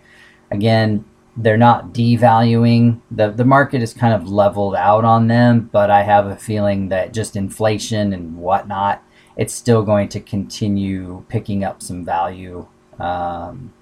Again, 0.49 1.03
they're 1.35 1.57
not 1.57 1.91
devaluing. 1.93 3.01
The, 3.11 3.29
the 3.29 3.43
market 3.43 3.81
is 3.81 3.93
kind 3.93 4.13
of 4.13 4.29
leveled 4.29 4.73
out 4.73 5.03
on 5.03 5.27
them, 5.27 5.69
but 5.69 5.91
I 5.91 6.03
have 6.03 6.27
a 6.27 6.37
feeling 6.37 6.87
that 6.89 7.13
just 7.13 7.35
inflation 7.35 8.13
and 8.13 8.37
whatnot, 8.37 9.03
it's 9.35 9.53
still 9.53 9.83
going 9.83 10.07
to 10.09 10.21
continue 10.21 11.25
picking 11.27 11.65
up 11.65 11.83
some 11.83 12.05
value. 12.05 12.67
Um, 12.99 13.73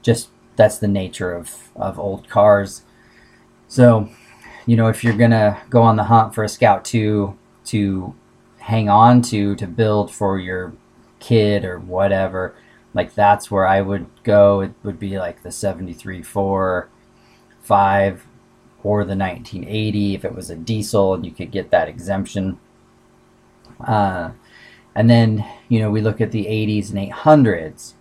just 0.00 0.28
that's 0.54 0.78
the 0.78 0.88
nature 0.88 1.32
of, 1.32 1.70
of 1.74 1.98
old 1.98 2.28
cars. 2.28 2.82
So, 3.66 4.10
you 4.64 4.76
know, 4.76 4.86
if 4.86 5.02
you're 5.02 5.16
to 5.16 5.60
go 5.68 5.82
on 5.82 5.96
the 5.96 6.04
hunt 6.04 6.36
for 6.36 6.44
a 6.44 6.48
Scout 6.48 6.84
2 6.84 7.36
to 7.68 8.14
hang 8.58 8.88
on 8.88 9.22
to, 9.22 9.54
to 9.56 9.66
build 9.66 10.10
for 10.10 10.38
your 10.38 10.72
kid 11.20 11.64
or 11.64 11.78
whatever, 11.78 12.54
like 12.94 13.14
that's 13.14 13.50
where 13.50 13.66
I 13.66 13.80
would 13.80 14.06
go. 14.24 14.60
It 14.60 14.72
would 14.82 14.98
be 14.98 15.18
like 15.18 15.42
the 15.42 15.50
73 15.50 16.22
4 16.22 16.88
5 17.62 18.26
or 18.82 19.04
the 19.04 19.16
1980 19.16 20.14
if 20.14 20.24
it 20.24 20.34
was 20.34 20.50
a 20.50 20.56
diesel 20.56 21.14
and 21.14 21.24
you 21.24 21.32
could 21.32 21.50
get 21.50 21.70
that 21.70 21.88
exemption. 21.88 22.58
Uh, 23.86 24.30
and 24.94 25.08
then, 25.08 25.44
you 25.68 25.78
know, 25.78 25.90
we 25.90 26.00
look 26.00 26.20
at 26.20 26.32
the 26.32 26.46
80s 26.46 26.90
and 26.90 27.12
800s. 27.12 27.92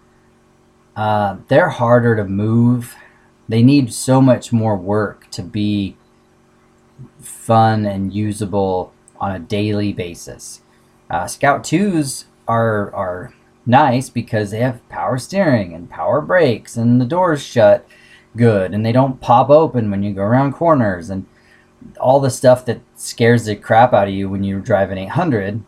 Uh, 0.95 1.37
they're 1.47 1.69
harder 1.69 2.15
to 2.15 2.25
move. 2.25 2.95
They 3.47 3.61
need 3.61 3.93
so 3.93 4.21
much 4.21 4.51
more 4.51 4.75
work 4.75 5.29
to 5.31 5.43
be 5.43 5.95
fun 7.19 7.85
and 7.85 8.13
usable 8.13 8.93
on 9.19 9.35
a 9.35 9.39
daily 9.39 9.93
basis. 9.93 10.61
Uh, 11.09 11.27
Scout 11.27 11.63
2s 11.63 12.25
are, 12.47 12.93
are 12.93 13.33
nice 13.67 14.09
because 14.09 14.51
they 14.51 14.59
have 14.59 14.87
power 14.89 15.17
steering 15.17 15.73
and 15.73 15.89
power 15.89 16.21
brakes 16.21 16.77
and 16.77 17.01
the 17.01 17.05
doors 17.05 17.43
shut 17.43 17.85
good 18.35 18.73
and 18.73 18.85
they 18.85 18.91
don't 18.91 19.19
pop 19.19 19.49
open 19.49 19.91
when 19.91 20.03
you 20.03 20.13
go 20.13 20.21
around 20.21 20.53
corners 20.53 21.09
and 21.09 21.25
all 21.99 22.19
the 22.19 22.29
stuff 22.29 22.65
that 22.65 22.79
scares 22.95 23.45
the 23.45 23.55
crap 23.55 23.93
out 23.93 24.07
of 24.07 24.13
you 24.13 24.29
when 24.29 24.43
you 24.43 24.59
drive 24.59 24.89
an 24.89 24.97
800 24.97 25.63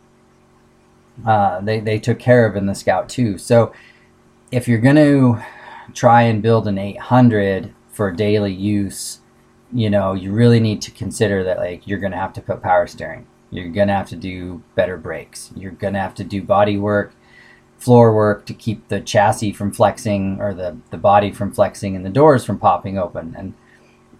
uh, 1.28 1.60
they, 1.60 1.82
they 1.82 2.00
took 2.00 2.17
care 2.17 2.45
of 2.45 2.56
in 2.56 2.65
the 2.65 2.76
scout 2.76 3.10
2 3.10 3.38
so 3.38 3.74
if 4.52 4.67
you're 4.67 4.80
going 4.80 4.95
to 4.95 5.41
try 5.93 6.21
and 6.21 6.41
build 6.41 6.67
an 6.67 6.78
800 6.78 7.74
for 7.91 8.12
daily 8.12 8.54
use 8.54 9.19
you 9.74 9.89
know 9.89 10.13
you 10.13 10.32
really 10.32 10.60
need 10.60 10.82
to 10.82 10.91
consider 10.91 11.43
that 11.43 11.58
like 11.58 11.86
you're 11.86 12.00
going 12.00 12.12
to 12.12 12.17
have 12.17 12.34
to 12.34 12.41
put 12.41 12.63
power 12.63 12.88
steering 12.88 13.28
you're 13.52 13.70
going 13.70 13.88
to 13.88 13.94
have 13.94 14.10
to 14.10 14.16
do 14.16 14.62
better 14.76 14.98
brakes 14.98 15.52
you're 15.56 15.72
going 15.72 15.94
to 15.94 16.00
have 16.00 16.16
to 16.16 16.24
do 16.24 16.42
body 16.42 16.78
work 16.78 17.14
floor 17.80 18.14
work 18.14 18.46
to 18.46 18.54
keep 18.54 18.88
the 18.90 19.00
chassis 19.00 19.54
from 19.54 19.72
flexing 19.72 20.38
or 20.40 20.54
the, 20.54 20.78
the 20.92 20.98
body 20.98 21.32
from 21.32 21.52
flexing 21.52 21.96
and 21.96 22.06
the 22.06 22.10
doors 22.10 22.44
from 22.44 22.60
popping 22.60 22.98
open. 22.98 23.34
And, 23.38 23.54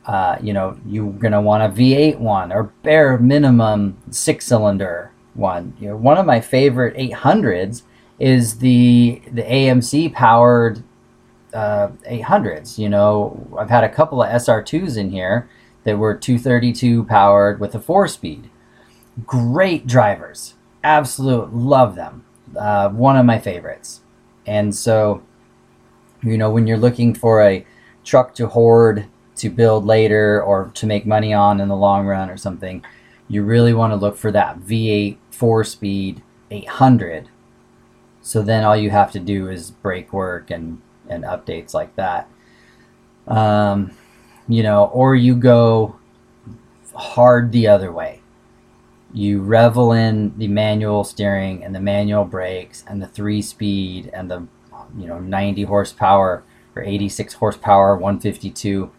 uh, 0.06 0.38
you 0.42 0.54
know, 0.54 0.80
you're 0.86 1.12
going 1.12 1.34
to 1.34 1.42
want 1.42 1.64
a 1.64 1.70
V8 1.70 2.20
one 2.20 2.52
or 2.52 2.64
bare 2.84 3.18
minimum 3.18 3.98
six 4.10 4.48
cylinder 4.48 5.12
one. 5.34 5.76
You 5.80 5.90
know, 5.90 5.98
one 5.98 6.18
of 6.18 6.26
my 6.26 6.40
favorite 6.40 6.96
800s 6.96 7.84
is 8.18 8.60
the, 8.60 9.22
the 9.32 9.44
AMC 9.44 10.14
powered 10.14 10.82
uh, 11.54 11.90
800s. 12.10 12.78
You 12.78 12.88
know, 12.88 13.56
I've 13.60 13.70
had 13.70 13.84
a 13.84 13.90
couple 13.90 14.24
of 14.24 14.30
SR2s 14.30 14.98
in 14.98 15.12
here 15.12 15.50
that 15.84 15.98
were 15.98 16.16
232 16.16 17.04
powered 17.06 17.60
with 17.60 17.76
a 17.76 17.80
four 17.80 18.08
speed. 18.08 18.50
Great 19.26 19.88
drivers. 19.88 20.56
Absolute 20.84 21.54
love 21.54 21.96
them 21.96 22.26
uh, 22.56 22.90
one 22.90 23.18
of 23.18 23.26
my 23.26 23.40
favorites. 23.40 24.02
And 24.46 24.74
so, 24.74 25.24
you 26.24 26.38
know, 26.38 26.50
when 26.50 26.68
you're 26.68 26.78
looking 26.78 27.14
for 27.14 27.42
a 27.42 27.66
truck 28.04 28.34
to 28.36 28.48
hoard 28.48 29.06
to 29.38 29.50
build 29.50 29.86
later 29.86 30.42
or 30.42 30.72
to 30.76 30.86
make 30.86 31.06
money 31.06 31.34
on 31.34 31.60
in 31.60 31.68
the 31.68 31.76
long 31.76 32.06
run 32.06 32.30
or 32.30 32.38
something, 32.38 32.84
you 33.28 33.44
really 33.44 33.74
want 33.74 33.92
to 33.92 33.98
look 33.98 34.18
for 34.18 34.32
that 34.32 34.60
V8 34.60 35.18
four 35.32 35.64
speed 35.64 36.22
800. 36.52 37.30
So 38.22 38.42
then 38.42 38.64
all 38.64 38.76
you 38.76 38.90
have 38.90 39.12
to 39.14 39.20
do 39.20 39.50
is 39.50 39.72
brake 39.72 40.12
work 40.12 40.52
and, 40.52 40.82
and 41.08 41.24
updates 41.24 41.74
like 41.74 41.96
that. 41.96 42.28
Um, 43.28 43.92
you 44.48 44.64
know, 44.64 44.86
or 44.86 45.16
you 45.16 45.36
go 45.36 45.96
hard 46.94 47.52
the 47.52 47.68
other 47.68 47.92
way 47.92 48.19
you 49.14 49.42
revel 49.42 49.92
in 49.92 50.38
the 50.38 50.48
manual 50.48 51.04
steering 51.04 51.64
and 51.64 51.74
the 51.74 51.80
manual 51.80 52.26
brakes 52.26 52.84
and 52.88 53.02
the 53.02 53.08
three 53.08 53.42
speed 53.42 54.10
and 54.14 54.30
the 54.30 54.46
you 54.98 55.08
know 55.08 55.20
90 55.20 55.64
horsepower 55.64 56.44
or 56.76 56.84
86 56.84 57.34
horsepower 57.36 57.96
152 57.96 58.92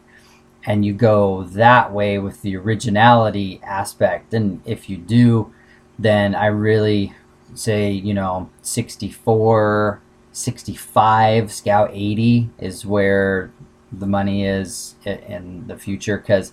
and 0.66 0.84
you 0.84 0.92
go 0.92 1.44
that 1.44 1.92
way 1.92 2.18
with 2.18 2.42
the 2.42 2.54
originality 2.54 3.60
aspect. 3.64 4.34
And 4.34 4.60
if 4.66 4.90
you 4.90 4.98
do 4.98 5.52
then 6.00 6.34
i 6.34 6.46
really 6.46 7.12
say 7.54 7.90
you 7.90 8.14
know 8.14 8.48
64 8.62 10.00
65 10.32 11.52
scout 11.52 11.90
80 11.92 12.50
is 12.58 12.86
where 12.86 13.52
the 13.92 14.06
money 14.06 14.46
is 14.46 14.94
in 15.04 15.66
the 15.66 15.76
future 15.76 16.16
because 16.16 16.52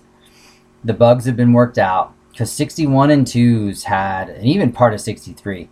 the 0.84 0.92
bugs 0.92 1.24
have 1.24 1.36
been 1.36 1.52
worked 1.52 1.78
out 1.78 2.12
because 2.38 2.52
61 2.52 3.10
and 3.10 3.26
2s 3.26 3.82
had, 3.82 4.28
and 4.28 4.46
even 4.46 4.70
part 4.70 4.94
of 4.94 5.00
63, 5.00 5.68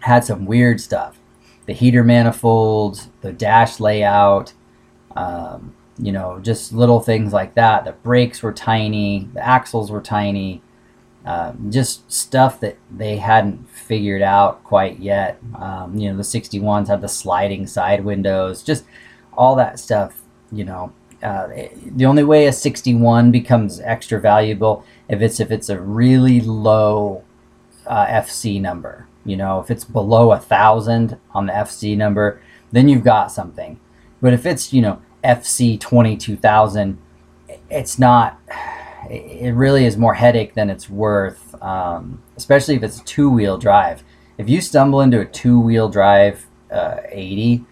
had 0.00 0.24
some 0.24 0.44
weird 0.44 0.80
stuff. 0.80 1.20
The 1.66 1.72
heater 1.72 2.02
manifolds, 2.02 3.10
the 3.20 3.32
dash 3.32 3.78
layout, 3.78 4.54
um, 5.14 5.72
you 5.98 6.10
know, 6.10 6.40
just 6.40 6.72
little 6.72 6.98
things 6.98 7.32
like 7.32 7.54
that. 7.54 7.84
The 7.84 7.92
brakes 7.92 8.42
were 8.42 8.52
tiny, 8.52 9.28
the 9.34 9.46
axles 9.46 9.92
were 9.92 10.00
tiny, 10.00 10.62
um, 11.24 11.70
just 11.70 12.10
stuff 12.10 12.58
that 12.58 12.76
they 12.90 13.18
hadn't 13.18 13.70
figured 13.70 14.22
out 14.22 14.64
quite 14.64 14.98
yet. 14.98 15.38
Um, 15.54 15.96
you 15.96 16.10
know, 16.10 16.16
the 16.16 16.24
61s 16.24 16.88
had 16.88 17.02
the 17.02 17.08
sliding 17.08 17.68
side 17.68 18.04
windows, 18.04 18.64
just 18.64 18.82
all 19.32 19.54
that 19.54 19.78
stuff, 19.78 20.22
you 20.50 20.64
know. 20.64 20.92
Uh, 21.22 21.46
the 21.94 22.04
only 22.04 22.24
way 22.24 22.46
a 22.46 22.52
61 22.52 23.30
becomes 23.30 23.78
extra 23.78 24.18
valuable 24.18 24.84
if 25.12 25.20
it's 25.20 25.38
if 25.38 25.50
it's 25.52 25.68
a 25.68 25.78
really 25.78 26.40
low 26.40 27.22
uh, 27.86 28.06
FC 28.06 28.60
number. 28.60 29.06
You 29.24 29.36
know, 29.36 29.60
if 29.60 29.70
it's 29.70 29.84
below 29.84 30.32
a 30.32 30.38
thousand 30.38 31.18
on 31.32 31.46
the 31.46 31.52
FC 31.52 31.96
number, 31.96 32.40
then 32.72 32.88
you've 32.88 33.04
got 33.04 33.30
something. 33.30 33.78
But 34.22 34.32
if 34.32 34.46
it's 34.46 34.72
you 34.72 34.80
know 34.80 35.02
FC 35.22 35.78
twenty 35.78 36.16
two 36.16 36.36
thousand, 36.36 36.98
it's 37.70 37.98
not. 37.98 38.40
It 39.10 39.54
really 39.54 39.84
is 39.84 39.96
more 39.96 40.14
headache 40.14 40.54
than 40.54 40.70
it's 40.70 40.88
worth, 40.88 41.60
um, 41.60 42.22
especially 42.36 42.76
if 42.76 42.82
it's 42.82 43.00
a 43.00 43.04
two 43.04 43.28
wheel 43.28 43.58
drive. 43.58 44.02
If 44.38 44.48
you 44.48 44.60
stumble 44.60 45.02
into 45.02 45.20
a 45.20 45.26
two 45.26 45.60
wheel 45.60 45.88
drive 45.88 46.46
uh, 46.70 46.98
80, 47.08 47.64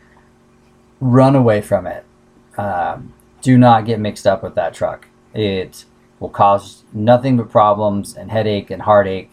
run 1.01 1.37
away 1.37 1.61
from 1.63 1.87
it. 1.87 2.05
Um, 2.59 3.15
do 3.41 3.57
not 3.57 3.87
get 3.87 4.01
mixed 4.01 4.27
up 4.27 4.43
with 4.43 4.57
that 4.57 4.75
truck. 4.75 5.07
It 5.33 5.85
will 6.21 6.29
cause 6.29 6.85
nothing 6.93 7.37
but 7.37 7.51
problems 7.51 8.17
and 8.17 8.31
headache 8.31 8.71
and 8.71 8.83
heartache, 8.83 9.31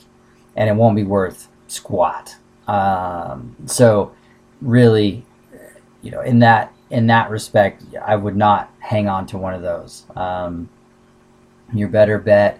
and 0.55 0.69
it 0.69 0.73
won't 0.73 0.95
be 0.95 1.03
worth 1.03 1.49
squat. 1.67 2.37
Um, 2.67 3.55
so, 3.65 4.13
really, 4.61 5.25
you 6.01 6.11
know, 6.11 6.21
in 6.21 6.39
that 6.39 6.73
in 6.89 7.07
that 7.07 7.29
respect, 7.29 7.83
I 8.03 8.15
would 8.15 8.35
not 8.35 8.71
hang 8.79 9.07
on 9.07 9.27
to 9.27 9.37
one 9.37 9.53
of 9.53 9.61
those. 9.61 10.05
Um, 10.15 10.69
your 11.73 11.89
better 11.89 12.17
bet 12.17 12.59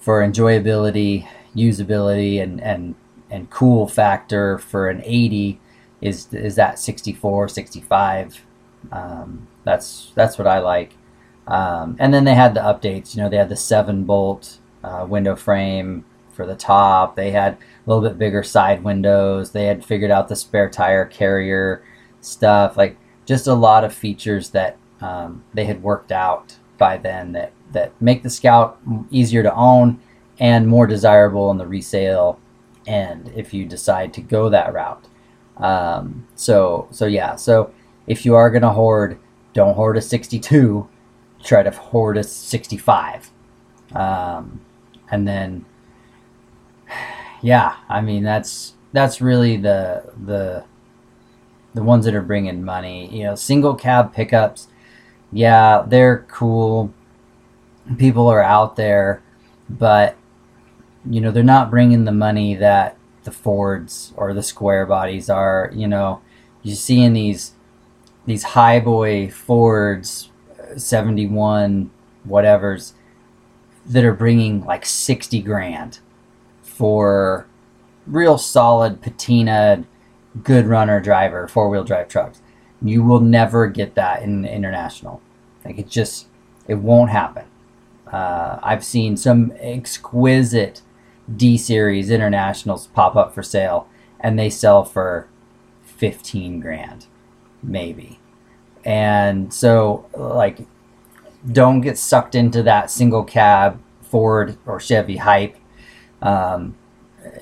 for 0.00 0.26
enjoyability, 0.26 1.28
usability, 1.54 2.42
and 2.42 2.60
and 2.62 2.94
and 3.30 3.50
cool 3.50 3.86
factor 3.86 4.58
for 4.58 4.88
an 4.88 5.02
80 5.04 5.60
is 6.00 6.32
is 6.32 6.54
that 6.56 6.78
64, 6.78 7.48
65. 7.48 8.44
Um, 8.92 9.46
that's 9.64 10.12
that's 10.14 10.38
what 10.38 10.46
I 10.46 10.60
like. 10.60 10.94
Um, 11.48 11.96
and 11.98 12.12
then 12.12 12.24
they 12.24 12.34
had 12.34 12.54
the 12.54 12.60
updates. 12.60 13.16
You 13.16 13.22
know, 13.22 13.28
they 13.28 13.38
had 13.38 13.48
the 13.48 13.56
seven 13.56 14.04
bolt 14.04 14.58
uh, 14.84 15.06
window 15.08 15.34
frame 15.34 16.04
for 16.32 16.46
the 16.46 16.54
top. 16.54 17.16
They 17.16 17.32
had 17.32 17.54
a 17.54 17.58
little 17.90 18.08
bit 18.08 18.18
bigger 18.18 18.42
side 18.42 18.84
windows. 18.84 19.50
They 19.50 19.64
had 19.64 19.84
figured 19.84 20.10
out 20.10 20.28
the 20.28 20.36
spare 20.36 20.70
tire 20.70 21.04
carrier 21.04 21.82
stuff. 22.20 22.76
Like 22.76 22.96
just 23.26 23.46
a 23.46 23.54
lot 23.54 23.82
of 23.82 23.92
features 23.92 24.50
that 24.50 24.76
um, 25.00 25.42
they 25.54 25.64
had 25.64 25.82
worked 25.82 26.12
out 26.12 26.56
by 26.76 26.96
then 26.96 27.32
that 27.32 27.52
that 27.72 27.92
make 28.00 28.22
the 28.22 28.30
Scout 28.30 28.78
easier 29.10 29.42
to 29.42 29.54
own 29.54 30.00
and 30.38 30.66
more 30.66 30.86
desirable 30.86 31.50
in 31.50 31.58
the 31.58 31.66
resale 31.66 32.38
end 32.86 33.30
if 33.34 33.52
you 33.52 33.66
decide 33.66 34.14
to 34.14 34.20
go 34.22 34.48
that 34.48 34.72
route. 34.72 35.04
Um, 35.56 36.26
so 36.34 36.88
so 36.90 37.06
yeah. 37.06 37.36
So 37.36 37.72
if 38.06 38.24
you 38.24 38.34
are 38.34 38.50
gonna 38.50 38.72
hoard, 38.72 39.18
don't 39.52 39.74
hoard 39.74 39.96
a 39.96 40.00
62. 40.00 40.88
Try 41.42 41.62
to 41.62 41.70
hoard 41.70 42.16
a 42.16 42.24
65. 42.24 43.30
Um, 43.94 44.60
and 45.10 45.26
then 45.26 45.64
yeah, 47.42 47.76
I 47.88 48.00
mean 48.00 48.22
that's 48.22 48.74
that's 48.92 49.20
really 49.20 49.56
the 49.56 50.12
the 50.24 50.64
the 51.74 51.82
ones 51.82 52.04
that 52.04 52.14
are 52.14 52.22
bringing 52.22 52.64
money. 52.64 53.08
You 53.14 53.24
know, 53.24 53.34
single 53.34 53.74
cab 53.74 54.12
pickups. 54.12 54.68
Yeah, 55.32 55.84
they're 55.86 56.24
cool. 56.28 56.92
People 57.96 58.28
are 58.28 58.42
out 58.42 58.76
there, 58.76 59.22
but 59.68 60.16
you 61.08 61.20
know 61.20 61.30
they're 61.30 61.42
not 61.42 61.70
bringing 61.70 62.04
the 62.04 62.12
money 62.12 62.54
that 62.56 62.96
the 63.24 63.30
Fords 63.30 64.12
or 64.16 64.34
the 64.34 64.42
square 64.42 64.86
bodies 64.86 65.30
are. 65.30 65.70
You 65.74 65.86
know, 65.88 66.20
you 66.62 66.74
see 66.74 67.02
in 67.02 67.12
these 67.12 67.52
these 68.26 68.42
high 68.42 68.80
boy 68.80 69.30
Fords, 69.30 70.30
seventy 70.76 71.26
one 71.26 71.90
whatevers 72.28 72.92
that 73.86 74.04
are 74.04 74.14
bringing 74.14 74.64
like 74.64 74.84
sixty 74.84 75.40
grand 75.40 76.00
for 76.62 77.46
real 78.06 78.38
solid 78.38 79.00
patina, 79.00 79.84
good 80.42 80.66
runner 80.66 81.00
driver, 81.00 81.48
four 81.48 81.68
wheel 81.68 81.84
drive 81.84 82.08
trucks. 82.08 82.40
You 82.80 83.02
will 83.02 83.20
never 83.20 83.66
get 83.66 83.94
that 83.96 84.22
in 84.22 84.44
international. 84.44 85.20
Like 85.64 85.78
it 85.78 85.88
just, 85.88 86.26
it 86.66 86.76
won't 86.76 87.10
happen. 87.10 87.44
Uh, 88.06 88.58
I've 88.62 88.84
seen 88.84 89.16
some 89.16 89.52
exquisite 89.58 90.82
D 91.34 91.58
series 91.58 92.10
internationals 92.10 92.86
pop 92.86 93.16
up 93.16 93.34
for 93.34 93.42
sale, 93.42 93.88
and 94.20 94.38
they 94.38 94.48
sell 94.48 94.84
for 94.84 95.28
fifteen 95.82 96.60
grand, 96.60 97.06
maybe. 97.62 98.17
And 98.88 99.52
so, 99.52 100.06
like, 100.16 100.66
don't 101.52 101.82
get 101.82 101.98
sucked 101.98 102.34
into 102.34 102.62
that 102.62 102.90
single 102.90 103.22
cab 103.22 103.80
Ford 104.02 104.56
or 104.66 104.80
Chevy 104.80 105.18
hype 105.18 105.56
um, 106.22 106.76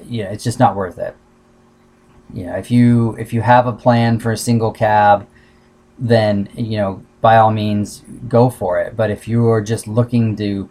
you 0.05 0.25
know, 0.25 0.31
it's 0.31 0.45
just 0.45 0.59
not 0.59 0.77
worth 0.77 0.99
it. 0.99 1.17
You 2.33 2.47
know, 2.47 2.57
if 2.57 2.71
you 2.71 3.15
if 3.17 3.33
you 3.33 3.41
have 3.43 3.67
a 3.67 3.73
plan 3.73 4.19
for 4.19 4.33
a 4.33 4.37
single 4.37 4.73
cab, 4.73 5.29
then 5.99 6.49
you 6.55 6.77
know 6.77 7.03
by 7.21 7.37
all 7.37 7.51
means 7.51 8.03
go 8.29 8.51
for 8.51 8.81
it. 8.81 8.97
But 8.97 9.11
if 9.11 9.29
you 9.29 9.49
are 9.49 9.63
just 9.63 9.87
looking 9.87 10.37
to, 10.37 10.69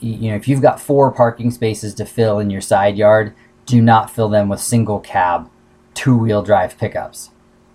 you 0.00 0.30
know, 0.30 0.36
if 0.36 0.46
you've 0.46 0.62
got 0.62 0.80
four 0.80 1.10
parking 1.10 1.50
spaces 1.50 1.94
to 1.94 2.04
fill 2.04 2.38
in 2.38 2.50
your 2.50 2.60
side 2.60 2.96
yard, 2.96 3.34
do 3.66 3.80
not 3.80 4.10
fill 4.10 4.28
them 4.28 4.48
with 4.48 4.60
single 4.60 5.00
cab, 5.00 5.50
two 5.94 6.16
wheel 6.16 6.42
drive 6.42 6.78
pickups. 6.78 7.30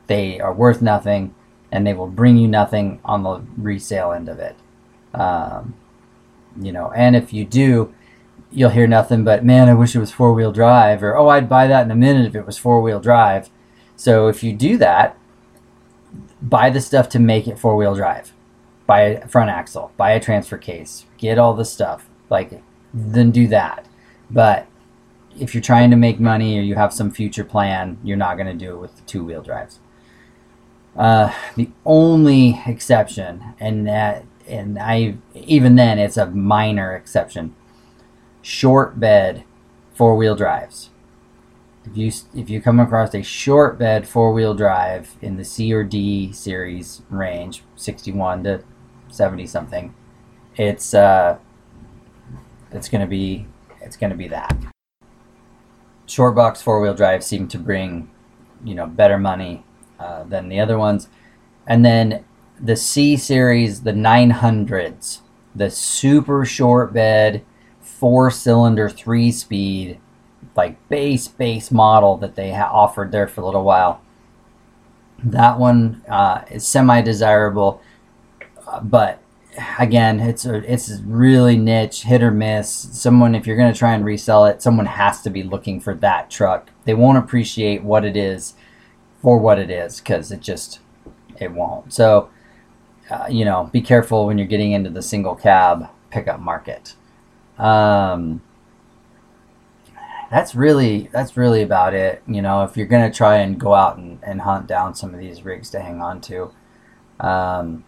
They 0.08 0.40
are 0.40 0.54
worth 0.54 0.82
nothing, 0.82 1.34
and 1.74 1.86
they 1.88 1.94
will 1.94 2.08
bring 2.08 2.38
you 2.38 2.48
nothing 2.48 3.02
on 3.04 3.24
the 3.24 3.42
resale 3.58 4.12
end 4.12 4.30
of 4.30 4.38
it. 4.38 4.56
Um, 5.14 5.74
you 6.62 6.72
know, 6.72 6.92
and 6.92 7.16
if 7.16 7.34
you 7.34 7.46
do, 7.46 7.94
you'll 8.52 8.70
hear 8.70 8.86
nothing 8.86 9.24
but 9.24 9.44
man 9.44 9.68
i 9.68 9.74
wish 9.74 9.96
it 9.96 10.00
was 10.00 10.12
four 10.12 10.32
wheel 10.32 10.52
drive 10.52 11.02
or 11.02 11.18
oh 11.18 11.28
i'd 11.30 11.50
buy 11.50 11.66
that 11.66 11.86
in 11.86 11.90
a 11.90 11.96
minute 11.96 12.28
if 12.28 12.36
it 12.36 12.46
was 12.46 12.56
four 12.56 12.82
wheel 12.82 13.00
drive. 13.00 13.50
So 13.96 14.28
if 14.28 14.44
you 14.44 14.54
do 14.54 14.78
that 14.78 15.18
buy 16.40 16.70
the 16.70 16.80
stuff 16.80 17.10
to 17.10 17.20
make 17.20 17.48
it 17.48 17.58
four 17.58 17.76
wheel 17.76 17.96
drive. 17.96 18.32
Buy 18.86 19.02
a 19.02 19.28
front 19.28 19.50
axle 19.50 19.92
buy 19.98 20.12
a 20.12 20.20
transfer 20.20 20.60
case 20.60 21.06
get 21.18 21.40
all 21.40 21.56
the 21.56 21.66
stuff 21.66 22.08
like 22.30 22.62
then 22.94 23.32
do 23.32 23.48
that. 23.48 23.88
But 24.30 24.68
if 25.40 25.56
you're 25.56 25.64
trying 25.64 25.90
to 25.90 25.96
make 25.96 26.20
money 26.20 26.60
or 26.60 26.62
you 26.62 26.76
have 26.76 26.94
some 26.94 27.10
future 27.10 27.44
plan 27.44 27.98
you're 28.04 28.18
not 28.18 28.36
going 28.38 28.46
to 28.56 28.66
do 28.66 28.76
it 28.76 28.80
with 28.80 29.04
two 29.08 29.24
wheel 29.24 29.42
drives 29.42 29.80
uh, 30.98 31.34
the 31.56 31.70
only 31.86 32.62
exception 32.66 33.56
and 33.60 33.88
that 33.88 34.26
and 34.48 34.78
i 34.78 35.16
even 35.34 35.76
then 35.76 35.98
it's 35.98 36.18
a 36.18 36.26
minor 36.28 36.96
exception 36.96 37.56
short 38.44 39.00
bed 39.00 39.44
four 39.94 40.16
wheel 40.16 40.36
drives. 40.36 40.90
If 41.86 41.98
you 41.98 42.12
if 42.34 42.50
you 42.50 42.62
come 42.62 42.80
across 42.80 43.14
a 43.14 43.24
short 43.24 43.78
bed 43.78 44.08
four 44.08 44.32
wheel 44.34 44.54
drive 44.54 45.16
in 45.22 45.38
the 45.38 45.44
C 45.44 45.74
or 45.74 45.84
D 45.84 46.32
series 46.32 47.02
range, 47.10 47.64
sixty 47.76 48.12
one 48.12 48.44
to 48.44 48.64
seventy 49.10 49.46
something, 49.48 49.94
it's 50.56 50.94
uh, 50.94 51.38
it's 52.72 52.90
gonna 52.90 53.08
be 53.08 53.48
it's 53.82 53.98
gonna 53.98 54.16
be 54.16 54.28
that. 54.30 54.56
Short 56.06 56.36
box 56.36 56.62
four 56.62 56.82
wheel 56.82 56.94
drives 56.94 57.26
seem 57.26 57.48
to 57.50 57.58
bring, 57.58 58.10
you 58.64 58.76
know, 58.76 58.88
better 58.88 59.18
money 59.18 59.66
uh, 60.04 60.24
than 60.24 60.50
the 60.50 60.60
other 60.60 60.78
ones, 60.78 61.08
and 61.66 61.86
then 61.86 62.24
the 62.60 62.76
C 62.76 63.18
series, 63.18 63.82
the 63.82 63.94
nine 63.94 64.32
hundreds, 64.32 65.22
the 65.56 65.70
super 65.70 66.46
short 66.46 66.94
bed 66.94 67.44
four 67.82 68.30
cylinder, 68.30 68.90
three 68.90 69.32
speed, 69.32 69.98
like 70.58 70.90
base, 70.90 71.28
base 71.28 71.72
model 71.72 72.18
that 72.18 72.36
they 72.36 72.52
ha- 72.52 72.70
offered 72.70 73.12
there 73.14 73.28
for 73.28 73.42
a 73.42 73.46
little 73.46 73.64
while. 73.64 74.02
That 75.24 75.58
one 75.58 76.02
uh, 76.10 76.42
is 76.52 76.68
semi 76.68 77.02
desirable, 77.02 77.82
but 78.82 79.22
again, 79.80 80.20
it's 80.20 80.46
a, 80.46 80.56
it's 80.70 80.92
really 81.06 81.58
niche, 81.58 82.04
hit 82.04 82.22
or 82.22 82.32
miss. 82.32 82.70
Someone, 82.70 83.36
if 83.36 83.48
you're 83.48 83.56
going 83.58 83.72
to 83.72 83.80
try 83.80 83.94
and 83.94 84.04
resell 84.04 84.46
it, 84.46 84.62
someone 84.62 84.86
has 84.86 85.22
to 85.22 85.30
be 85.30 85.44
looking 85.44 85.80
for 85.80 85.94
that 85.96 86.30
truck. 86.30 86.72
They 86.84 86.94
won't 86.94 87.18
appreciate 87.18 87.84
what 87.84 88.04
it 88.04 88.18
is 88.18 88.54
for 89.24 89.38
what 89.38 89.58
it 89.58 89.72
is 89.72 90.02
because 90.02 90.32
it 90.32 90.42
just 90.42 90.80
it 91.40 91.52
won't. 91.52 91.94
So, 91.94 92.30
uh, 93.10 93.26
you 93.30 93.46
know, 93.46 93.70
be 93.72 93.82
careful 93.82 94.28
when 94.28 94.38
you're 94.38 94.46
getting 94.46 94.74
into 94.74 94.90
the 94.90 95.02
single 95.02 95.34
cab 95.34 95.88
pickup 96.12 96.42
market. 96.42 96.96
Um, 97.58 98.42
that's 100.30 100.54
really 100.54 101.10
that's 101.14 101.38
really 101.38 101.62
about 101.62 101.94
it. 101.94 102.22
You 102.28 102.42
know, 102.42 102.64
if 102.64 102.76
you're 102.76 102.86
gonna 102.86 103.12
try 103.12 103.38
and 103.38 103.58
go 103.58 103.74
out 103.74 103.98
and, 103.98 104.20
and 104.24 104.42
hunt 104.42 104.68
down 104.68 104.94
some 104.94 105.14
of 105.14 105.20
these 105.22 105.44
rigs 105.44 105.70
to 105.72 105.80
hang 105.80 106.02
on 106.02 106.20
to, 106.22 106.52
um, 107.22 107.86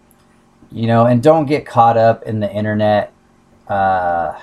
you 0.72 0.88
know, 0.88 1.06
and 1.06 1.22
don't 1.22 1.48
get 1.48 1.66
caught 1.66 1.98
up 1.98 2.24
in 2.24 2.40
the 2.40 2.52
internet, 2.52 3.12
uh, 3.68 4.40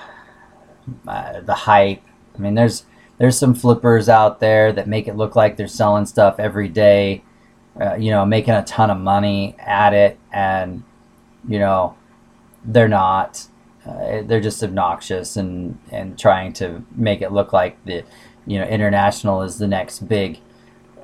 uh, 1.07 1.41
the 1.41 1.55
hype. 1.55 2.03
I 2.35 2.39
mean, 2.39 2.53
there's 2.53 2.85
there's 3.17 3.37
some 3.37 3.53
flippers 3.53 4.09
out 4.09 4.39
there 4.39 4.71
that 4.73 4.87
make 4.87 5.07
it 5.07 5.15
look 5.15 5.35
like 5.35 5.55
they're 5.57 5.67
selling 5.67 6.05
stuff 6.05 6.39
every 6.39 6.67
day, 6.67 7.23
uh, 7.79 7.95
you 7.95 8.11
know, 8.11 8.25
making 8.25 8.53
a 8.53 8.63
ton 8.63 8.89
of 8.89 8.97
money 8.97 9.55
at 9.59 9.93
it, 9.93 10.19
and 10.31 10.83
you 11.47 11.59
know, 11.59 11.95
they're 12.65 12.87
not 12.87 13.47
uh, 13.85 14.21
they're 14.23 14.41
just 14.41 14.63
obnoxious 14.63 15.35
and 15.35 15.77
and 15.91 16.17
trying 16.17 16.53
to 16.53 16.83
make 16.95 17.21
it 17.21 17.31
look 17.31 17.53
like 17.53 17.83
the 17.85 18.03
you 18.45 18.57
know 18.57 18.65
international 18.65 19.41
is 19.41 19.57
the 19.57 19.67
next 19.67 20.07
big 20.07 20.39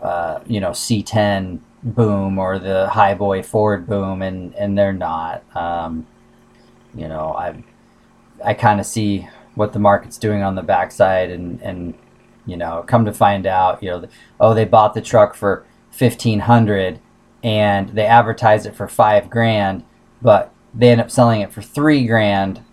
uh, 0.02 0.40
you 0.46 0.60
know 0.60 0.70
C10 0.70 1.60
boom 1.84 2.38
or 2.38 2.60
the 2.60 2.90
high 2.90 3.14
boy 3.14 3.44
Ford 3.44 3.88
boom 3.88 4.22
and 4.22 4.54
and 4.56 4.78
they're 4.78 4.94
not. 4.94 5.44
Um, 5.56 6.08
you 6.96 7.08
know 7.08 7.34
I 7.34 7.64
I 8.44 8.54
kind 8.54 8.80
of 8.80 8.86
see 8.86 9.28
what 9.56 9.74
the 9.74 9.80
market's 9.80 10.18
doing 10.18 10.42
on 10.42 10.56
the 10.56 10.62
backside 10.62 11.30
and 11.30 11.62
and 11.62 11.94
you 12.46 12.58
know 12.58 12.84
come 12.88 13.06
to 13.06 13.14
find 13.14 13.46
out 13.46 13.82
you 13.84 13.90
know 13.90 14.06
oh 14.40 14.54
they 14.54 14.66
bought 14.66 14.94
the 14.94 15.02
truck 15.02 15.36
for 15.36 15.66
1500 15.98 17.00
and 17.44 17.90
they 17.90 18.06
advertise 18.06 18.66
it 18.66 18.76
for 18.76 18.88
5 18.88 19.30
grand 19.30 19.84
but 20.22 20.54
they 20.74 20.90
end 20.90 21.02
up 21.02 21.12
selling 21.12 21.42
it 21.42 21.52
for 21.52 21.62
3 21.62 22.06
grand 22.06 22.64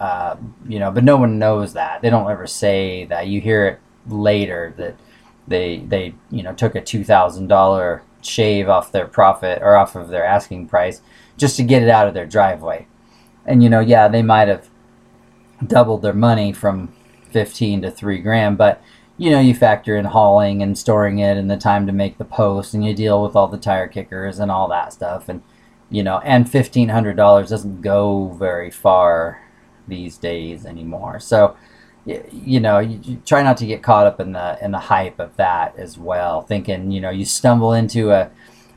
uh, 0.00 0.36
you 0.68 0.78
know, 0.78 0.90
but 0.90 1.04
no 1.04 1.16
one 1.16 1.38
knows 1.38 1.72
that. 1.72 2.02
They 2.02 2.10
don't 2.10 2.30
ever 2.30 2.46
say 2.46 3.06
that. 3.06 3.28
You 3.28 3.40
hear 3.40 3.66
it 3.66 3.80
later 4.08 4.74
that 4.76 4.96
they 5.48 5.78
they 5.78 6.14
you 6.30 6.42
know 6.42 6.52
took 6.52 6.74
a 6.74 6.80
two 6.80 7.04
thousand 7.04 7.46
dollar 7.46 8.02
shave 8.20 8.68
off 8.68 8.92
their 8.92 9.06
profit 9.06 9.62
or 9.62 9.76
off 9.76 9.94
of 9.94 10.08
their 10.08 10.24
asking 10.24 10.66
price 10.68 11.00
just 11.36 11.56
to 11.56 11.62
get 11.62 11.82
it 11.82 11.88
out 11.88 12.08
of 12.08 12.14
their 12.14 12.26
driveway. 12.26 12.86
And 13.46 13.62
you 13.62 13.70
know, 13.70 13.80
yeah, 13.80 14.08
they 14.08 14.22
might 14.22 14.48
have 14.48 14.68
doubled 15.64 16.02
their 16.02 16.12
money 16.12 16.52
from 16.52 16.92
15 17.30 17.82
to 17.82 17.90
3 17.90 18.18
grand 18.18 18.58
but 18.58 18.82
you 19.18 19.30
know 19.30 19.40
you 19.40 19.54
factor 19.54 19.96
in 19.96 20.04
hauling 20.04 20.62
and 20.62 20.76
storing 20.76 21.18
it 21.18 21.36
and 21.36 21.50
the 21.50 21.56
time 21.56 21.86
to 21.86 21.92
make 21.92 22.18
the 22.18 22.24
post 22.24 22.74
and 22.74 22.84
you 22.84 22.94
deal 22.94 23.22
with 23.22 23.34
all 23.34 23.48
the 23.48 23.58
tire 23.58 23.88
kickers 23.88 24.38
and 24.38 24.50
all 24.50 24.68
that 24.68 24.92
stuff 24.92 25.28
and 25.28 25.42
you 25.90 26.02
know 26.02 26.18
and 26.18 26.46
$1500 26.46 27.48
doesn't 27.48 27.80
go 27.80 28.28
very 28.38 28.70
far 28.70 29.42
these 29.88 30.18
days 30.18 30.66
anymore. 30.66 31.20
So 31.20 31.56
you 32.06 32.60
know 32.60 32.78
you, 32.78 33.00
you 33.02 33.22
try 33.26 33.42
not 33.42 33.56
to 33.56 33.66
get 33.66 33.82
caught 33.82 34.06
up 34.06 34.20
in 34.20 34.30
the 34.30 34.56
in 34.64 34.70
the 34.70 34.78
hype 34.78 35.18
of 35.18 35.36
that 35.36 35.76
as 35.76 35.98
well 35.98 36.40
thinking 36.42 36.92
you 36.92 37.00
know 37.00 37.10
you 37.10 37.24
stumble 37.24 37.72
into 37.72 38.12
a 38.12 38.30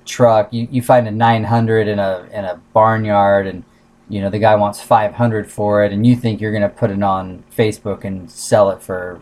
truck 0.04 0.52
you, 0.52 0.68
you 0.72 0.82
find 0.82 1.08
a 1.08 1.12
900 1.12 1.88
in 1.88 2.00
a 2.00 2.28
in 2.34 2.44
a 2.44 2.60
barnyard 2.74 3.46
and 3.46 3.63
you 4.10 4.22
know 4.22 4.30
the 4.30 4.39
guy 4.39 4.56
wants 4.56 4.82
500 4.82 5.50
for 5.50 5.84
it 5.84 5.93
and 5.93 6.06
you 6.06 6.15
think 6.15 6.41
you're 6.41 6.52
going 6.52 6.63
to 6.63 6.69
put 6.69 6.91
it 6.91 7.02
on 7.02 7.43
facebook 7.56 8.04
and 8.04 8.30
sell 8.30 8.69
it 8.72 8.82
for 8.82 9.19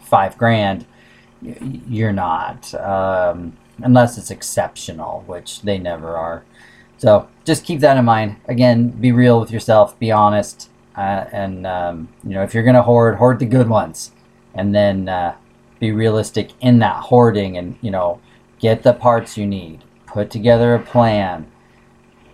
five 0.00 0.38
grand 0.38 0.86
you're 1.42 2.12
not 2.12 2.72
um, 2.74 3.56
unless 3.82 4.16
it's 4.18 4.30
exceptional 4.30 5.24
which 5.26 5.62
they 5.62 5.78
never 5.78 6.16
are. 6.16 6.44
So 6.98 7.28
just 7.44 7.64
keep 7.64 7.80
that 7.80 7.96
in 7.96 8.04
mind. 8.04 8.36
Again 8.46 8.90
be 8.90 9.12
real 9.12 9.40
with 9.40 9.50
yourself 9.50 9.98
be 9.98 10.12
honest 10.12 10.70
uh, 10.96 11.24
and 11.32 11.66
um, 11.66 12.08
you 12.22 12.30
know 12.30 12.42
if 12.42 12.54
you're 12.54 12.62
going 12.62 12.76
to 12.76 12.82
hoard 12.82 13.16
hoard 13.16 13.38
the 13.38 13.46
good 13.46 13.68
ones. 13.68 14.12
And 14.54 14.74
then 14.74 15.08
uh, 15.08 15.34
be 15.80 15.92
realistic 15.92 16.50
in 16.60 16.78
that 16.80 16.96
hoarding 16.96 17.56
and 17.56 17.76
you 17.80 17.90
know 17.90 18.20
get 18.60 18.82
the 18.82 18.92
parts 18.92 19.36
you 19.36 19.46
need. 19.46 19.82
Put 20.06 20.30
together 20.30 20.74
a 20.74 20.78
plan 20.78 21.50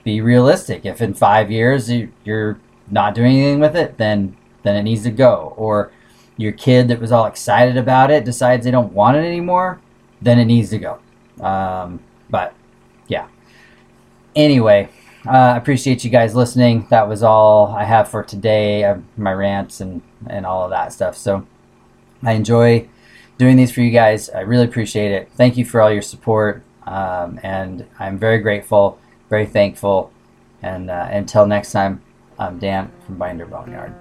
be 0.04 0.20
realistic. 0.20 0.84
If 0.84 1.00
in 1.00 1.14
five 1.14 1.50
years 1.50 1.90
you're 2.24 2.58
not 2.90 3.14
doing 3.14 3.38
anything 3.38 3.60
with 3.60 3.76
it, 3.76 3.98
then 3.98 4.36
then 4.62 4.76
it 4.76 4.82
needs 4.82 5.02
to 5.04 5.10
go. 5.10 5.54
Or 5.56 5.92
your 6.36 6.52
kid 6.52 6.88
that 6.88 7.00
was 7.00 7.12
all 7.12 7.26
excited 7.26 7.76
about 7.76 8.10
it 8.10 8.24
decides 8.24 8.64
they 8.64 8.70
don't 8.70 8.92
want 8.92 9.16
it 9.16 9.24
anymore, 9.24 9.80
then 10.22 10.38
it 10.38 10.44
needs 10.44 10.70
to 10.70 10.78
go. 10.78 10.98
Um, 11.44 12.00
but 12.30 12.54
yeah. 13.08 13.28
Anyway, 14.34 14.88
I 15.26 15.52
uh, 15.52 15.56
appreciate 15.56 16.04
you 16.04 16.10
guys 16.10 16.34
listening. 16.34 16.86
That 16.90 17.08
was 17.08 17.22
all 17.22 17.68
I 17.68 17.84
have 17.84 18.08
for 18.08 18.22
today. 18.22 18.84
Uh, 18.84 18.98
my 19.16 19.32
rants 19.32 19.80
and 19.80 20.02
and 20.26 20.46
all 20.46 20.64
of 20.64 20.70
that 20.70 20.92
stuff. 20.92 21.16
So 21.16 21.46
I 22.22 22.32
enjoy 22.32 22.88
doing 23.36 23.56
these 23.56 23.70
for 23.70 23.80
you 23.80 23.90
guys. 23.90 24.30
I 24.30 24.40
really 24.40 24.64
appreciate 24.64 25.12
it. 25.12 25.30
Thank 25.32 25.56
you 25.56 25.64
for 25.64 25.80
all 25.80 25.92
your 25.92 26.02
support, 26.02 26.62
um, 26.86 27.38
and 27.42 27.86
I'm 27.98 28.18
very 28.18 28.38
grateful 28.38 28.98
very 29.28 29.46
thankful. 29.46 30.12
And 30.62 30.90
uh, 30.90 31.08
until 31.10 31.46
next 31.46 31.72
time, 31.72 32.02
I'm 32.38 32.58
Dan 32.58 32.90
from 33.06 33.16
Binder 33.16 33.46
Boneyard. 33.46 33.94